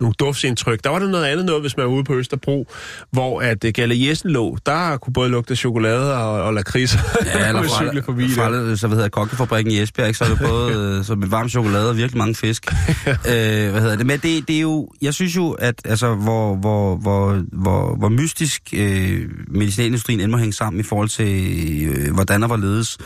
[0.00, 0.84] nogle duftsindtryk.
[0.84, 2.66] Der var der noget andet noget, hvis man var ude på Østerbro,
[3.10, 6.98] hvor at uh, Galle Jessen lå, der kunne både lugte chokolade og, og lakrids.
[7.26, 8.34] Ja, eller cykle forbi der.
[8.34, 10.18] fra, så hvad hedder kokkefabrikken i Esbjerg, ikke?
[10.18, 12.66] så er det både øh, så med varm chokolade og virkelig mange fisk.
[13.06, 14.06] øh, hvad hedder det?
[14.06, 18.08] Men det, det er jo, jeg synes jo, at altså, hvor, hvor, hvor, hvor, hvor
[18.08, 22.98] mystisk øh, medicinalindustrien end må hænge sammen i forhold til, øh, hvordan og hvorledes,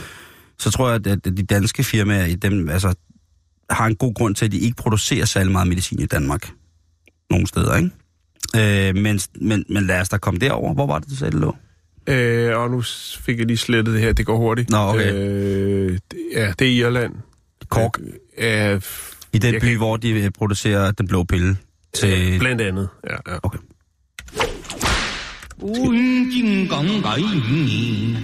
[0.59, 2.95] så tror jeg, at, at de danske firmaer, i dem, altså,
[3.71, 6.51] har en god grund til, at de ikke producerer særlig meget medicin i Danmark
[7.30, 7.90] Nogle steder, ikke?
[8.90, 10.74] Øh, men, men, men lad os da komme derover.
[10.74, 11.56] Hvor var det, du sagde, det lå?
[12.08, 14.70] Øh, og nu s- fik jeg lige slettet det her, det går hurtigt.
[14.70, 15.14] Nå, okay.
[15.14, 17.14] Øh, det- ja, det er Irland.
[17.70, 18.00] Cork.
[18.00, 21.58] Øh, ja, f- I den jeg by, kan- hvor de øh, producerer den blå pille
[21.94, 22.40] til...
[22.40, 23.16] Blandt andet, ja.
[23.34, 23.38] ja.
[23.44, 23.58] Okay.
[25.60, 28.16] 古今金刚爱你。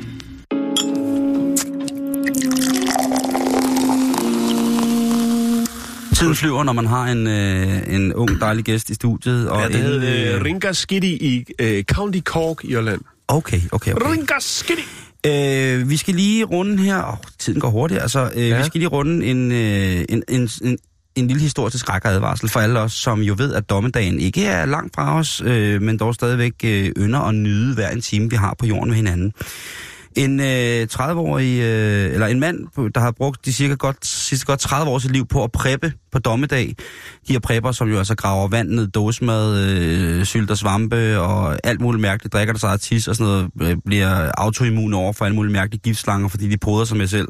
[6.21, 9.49] Tiden flyver, når man har en, øh, en ung, dejlig gæst i studiet.
[9.49, 13.01] Og Ja, det inden, hed øh, uh, Ringaskiddy i uh, County Cork, Irland.
[13.29, 14.11] Okay, okay, okay.
[14.11, 14.81] Ringaskiddy!
[15.27, 17.05] Øh, vi skal lige runde her...
[17.13, 18.01] Åh, tiden går hurtigt.
[18.01, 18.59] Altså, øh, ja.
[18.59, 20.79] Vi skal lige runde en, øh, en, en, en,
[21.17, 24.45] en lille historisk skræk og advarsel for alle os, som jo ved, at dommedagen ikke
[24.45, 28.31] er langt fra os, øh, men dog stadigvæk øh, ynder at nyde hver en time,
[28.31, 29.33] vi har på jorden med hinanden.
[30.17, 34.61] En øh, 30-årig, øh, eller en mand, der har brugt de cirka godt, sidste godt
[34.61, 36.75] 30 år sit liv på at preppe på dommedag.
[37.29, 41.81] De her prepper, som jo altså graver vand ned, dåsemad, øh, sylter svampe og alt
[41.81, 45.25] muligt mærkeligt, drikker der sig af tis og sådan noget, øh, bliver autoimmun over for
[45.25, 47.29] alle mulige mærkelige giftslanger, fordi de poder sig med selv.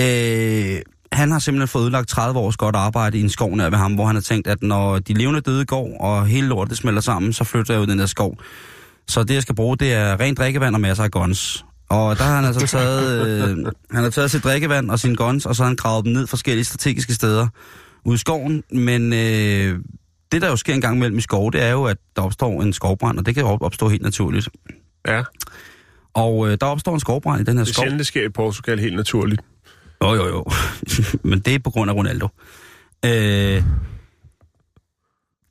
[0.00, 0.82] Øh,
[1.12, 3.94] han har simpelthen fået udlagt 30 års godt arbejde i en skov nær ved ham,
[3.94, 7.32] hvor han har tænkt, at når de levende døde går, og hele lortet smelter sammen,
[7.32, 8.36] så flytter jeg ud i den der skov.
[9.08, 11.64] Så det, jeg skal bruge, det er rent drikkevand og masser af guns.
[11.90, 13.56] Og der har han altså taget, øh,
[13.90, 16.26] han har taget sit drikkevand og sine guns, og så har han gravet dem ned
[16.26, 17.46] forskellige strategiske steder
[18.04, 18.62] ude i skoven.
[18.72, 19.78] Men øh,
[20.32, 22.62] det, der jo sker en gang imellem i skov, det er jo, at der opstår
[22.62, 24.48] en skovbrand, og det kan jo op- opstå helt naturligt.
[25.08, 25.22] Ja,
[26.14, 27.82] Og øh, der opstår en skovbrand i den her det er skov.
[27.82, 29.40] sjældent, det sker i Portugal helt naturligt.
[30.04, 30.44] Jo, jo, jo.
[31.30, 32.28] Men det er på grund af Ronaldo.
[33.04, 33.62] Øh,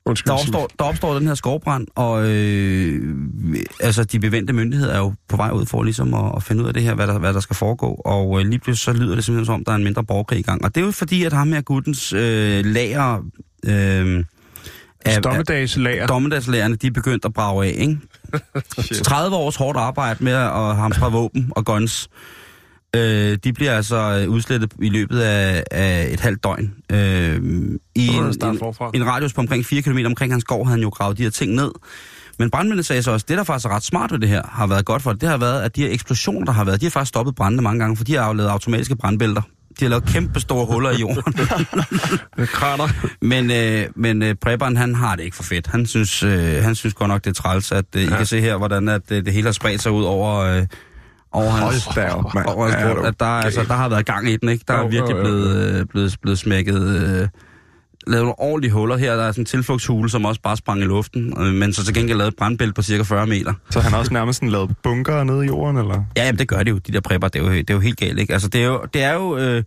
[0.06, 3.16] Undskyld, der, opstår, der opstår den her skovbrand, og øh,
[3.80, 6.68] altså, de bevendte myndigheder er jo på vej ud for ligesom at, at finde ud
[6.68, 8.00] af det her, hvad der, hvad der skal foregå.
[8.04, 10.38] Og øh, lige pludselig så lyder det simpelthen som om, der er en mindre borgerkrig
[10.38, 10.64] i gang.
[10.64, 13.16] Og det er jo fordi, at ham her guttens øh, lager...
[13.66, 14.24] Øh,
[15.04, 16.06] af- Dommedagslager.
[16.06, 17.98] dommedagslærerne, de er begyndt at brage af, ikke?
[19.04, 22.08] 30 års hårdt arbejde med at hamstre våben og guns.
[22.96, 26.74] Øh, de bliver altså øh, udslettet i løbet af, af et halvt døgn.
[26.92, 27.36] Øh,
[27.94, 28.60] I en, en,
[28.94, 31.30] en radius på omkring 4 km omkring hans gård havde han jo gravet de her
[31.30, 31.70] ting ned.
[32.38, 34.66] Men brandmændene sagde så også, det der faktisk er ret smart ved det her, har
[34.66, 36.86] været godt for det, det har været, at de her eksplosioner, der har været, de
[36.86, 39.42] har faktisk stoppet brændene mange gange, for de har lavet automatiske brandbælter.
[39.80, 41.32] De har lavet kæmpe store huller i jorden.
[42.46, 42.88] Krater.
[43.24, 45.66] Men, øh, men øh, prepperen, han har det ikke for fedt.
[45.66, 48.06] Han synes, øh, han synes godt nok, det er træls, at øh, ja.
[48.06, 50.66] I kan se her, hvordan at, øh, det hele har spredt sig ud over, øh,
[51.32, 52.46] over hans, op, mand.
[52.46, 54.64] over hans Ja, At der, altså, der har været gang i den, ikke?
[54.68, 57.20] Der er virkelig jo, jo, blevet, øh, blevet, blevet smækket...
[57.22, 57.28] Øh,
[58.06, 59.16] lavet nogle ordentlige huller her.
[59.16, 61.94] Der er sådan en tilflugtshule, som også bare sprang i luften, øh, men så til
[61.94, 63.54] gengæld lavet et brandbælt på cirka 40 meter.
[63.70, 66.04] Så han har også nærmest sådan lavet bunker nede i jorden, eller?
[66.16, 66.78] Ja, jamen, det gør det jo.
[66.78, 68.32] De der prepper, det er jo, det er jo helt galt, ikke?
[68.32, 68.84] Altså, det er jo...
[68.94, 69.62] Det er jo øh,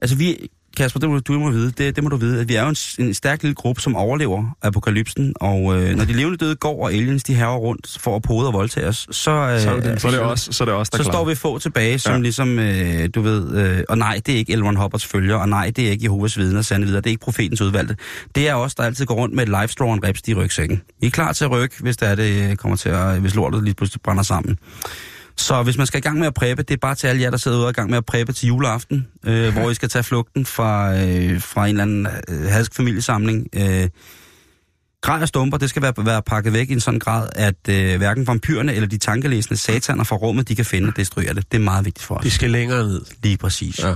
[0.00, 0.48] altså, vi...
[0.76, 2.68] Kasper, det må du må vide, det, det må du vide, at vi er jo
[2.68, 6.82] en, en stærk lille gruppe, som overlever apokalypsen, og øh, når de levende døde går,
[6.82, 9.80] og aliens de herrer rundt for at pode og voldtage os, så, øh, Så er
[9.80, 11.16] det, så er det også, så er det også der så klarer.
[11.16, 12.20] står vi få tilbage, som ja.
[12.20, 15.72] Ligesom, øh, du ved, øh, og nej, det er ikke Elron Hopperts følger, og nej,
[15.76, 17.96] det er ikke Jehovas vidner, sande videre, det er ikke profetens udvalgte.
[18.34, 20.82] Det er os, der altid går rundt med et livestraw og en reps i rygsækken.
[21.02, 23.64] I er klar til at rykke, hvis det, er, det kommer til at, hvis lortet
[23.64, 24.58] lige pludselig brænder sammen.
[25.40, 27.30] Så hvis man skal i gang med at præppe, det er bare til alle jer,
[27.30, 29.88] der sidder ude og i gang med at præppe til juleaften, øh, hvor I skal
[29.88, 33.48] tage flugten fra, øh, fra en eller anden øh, hadsk familiesamling.
[33.54, 33.88] Øh,
[35.02, 37.96] Grej og stumper, det skal være, være pakket væk i en sådan grad, at øh,
[37.98, 41.52] hverken vampyrerne eller de tankelæsende sataner fra rummet, de kan finde og destruere det.
[41.52, 42.22] Det er meget vigtigt for os.
[42.24, 43.00] De skal længere ned.
[43.22, 43.78] Lige præcis.
[43.84, 43.94] Ja.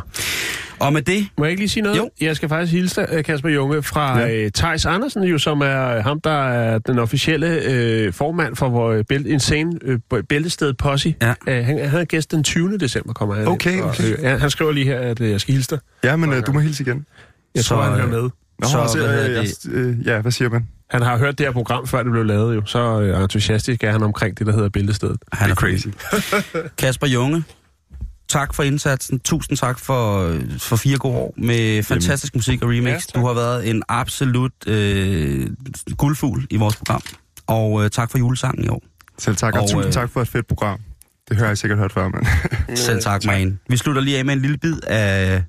[0.78, 1.98] Og med det, Må jeg ikke lige sige noget?
[1.98, 2.10] Jo.
[2.20, 4.28] Jeg skal faktisk hilse øh, Kasper Junge, fra ja.
[4.44, 9.04] Øh, Thijs Andersen, jo, som er ham, der er den officielle øh, formand for vores
[9.12, 9.98] bæl- Insane øh,
[10.28, 11.14] bæltested Posse.
[11.22, 11.34] Ja.
[11.48, 12.78] Øh, han, han er gæst den 20.
[12.78, 13.48] december, kommer han.
[13.48, 13.80] Okay, ind.
[13.80, 14.12] Og, okay.
[14.12, 15.78] øh, ja, han skriver lige her, at øh, jeg skal hilse dig.
[16.04, 17.06] Ja, men øh, du må hilse igen.
[17.54, 18.20] Jeg Så, tror, han hører øh, med.
[18.22, 18.30] Nå,
[18.68, 20.68] Så, så, så, hvad øh, jeg, øh, ja, hvad siger man?
[20.90, 22.66] Han har hørt det her program, før det blev lavet jo.
[22.66, 25.16] Så øh, entusiastisk er han omkring det, der hedder Bæltestedet.
[25.32, 25.88] han er Det er crazy.
[26.78, 27.44] Kasper Junge,
[28.28, 29.20] tak for indsatsen.
[29.20, 32.86] Tusind tak for, for fire gode år med fantastisk musik og remix.
[32.86, 33.14] Ja, tak.
[33.14, 35.46] du har været en absolut øh,
[35.98, 37.02] guldfugl i vores program.
[37.46, 38.82] Og øh, tak for julesangen i år.
[39.18, 40.78] Selv tak, og, Og, og tusind øh, tak for et fedt program.
[41.28, 42.26] Det hører jeg sikkert hørt før, men...
[42.76, 43.60] Selv tak, man.
[43.68, 45.42] Vi slutter lige af med en lille bid af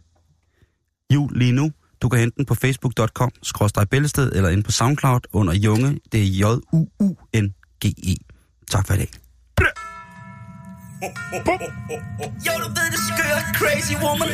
[1.13, 1.71] jul lige nu.
[2.02, 6.00] Du kan hente den på facebook.com, skråstrej bæltested, eller ind på SoundCloud under Junge.
[6.12, 8.16] Det er J-U-U-N-G-E.
[8.72, 9.10] Tak for i dag.
[12.46, 14.28] Jo, du ved det skøre, crazy woman.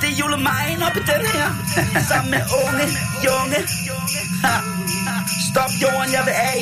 [0.00, 1.48] Det er julemajn op i den her.
[2.10, 2.86] Sammen med unge,
[3.26, 3.60] junge.
[4.44, 4.56] Ha.
[5.50, 6.60] Stop jorden, jeg vil af.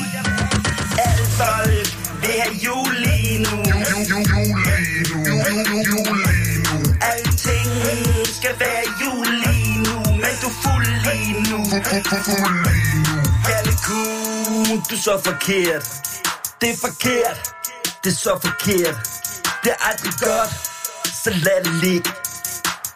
[1.08, 1.86] Alt folk
[2.22, 3.56] vil have jul lige nu.
[7.12, 7.70] Alting
[8.38, 9.53] skal være jul
[10.44, 11.58] lige nu.
[11.58, 11.68] Du
[12.28, 13.24] fuld lige nu.
[13.44, 15.84] Kalkun, du er så forkert.
[16.60, 17.52] Det er forkert.
[18.04, 18.96] Det er så forkert.
[19.62, 20.50] Det er aldrig godt.
[21.24, 22.10] Så lad det ligge.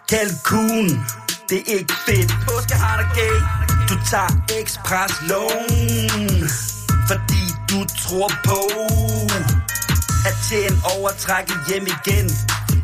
[0.09, 1.07] Kalkun,
[1.49, 2.33] det er ikke fedt.
[2.49, 3.37] Påske har dig gay.
[3.89, 6.49] Du tager ekspres lån,
[7.09, 8.61] Fordi du tror på
[10.29, 12.31] at tjene overtrækket hjem igen.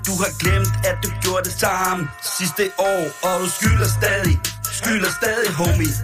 [0.07, 2.09] Du har glemt, at du gjorde det samme
[2.39, 4.41] sidste år, og du skylder stadig,
[4.81, 5.95] skylder stadig, homie.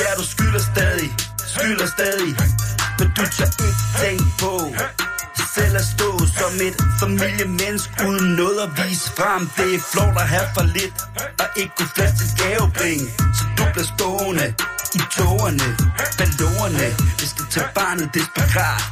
[0.00, 1.10] Ja, du skylder stadig,
[1.54, 2.30] skylder stadig,
[2.98, 4.52] men du tør ikke tænke på
[5.54, 9.42] selv at stå som et familiemenneske uden noget at vise frem.
[9.56, 10.94] Det er flot at have for lidt,
[11.42, 13.06] og ikke kunne flaske til gavepenge,
[13.36, 14.46] så du bliver stående
[14.98, 15.68] i tårerne,
[16.18, 16.86] ballonerne.
[17.20, 18.82] Vi skal tage barnet desperat.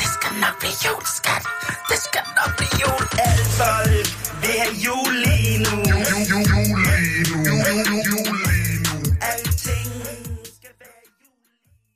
[0.00, 1.44] Det skal nok blive jul, skat.
[1.90, 3.02] Det skal nok blive jul.
[3.28, 4.06] Alle folk
[4.42, 5.74] vil have jul lige nu.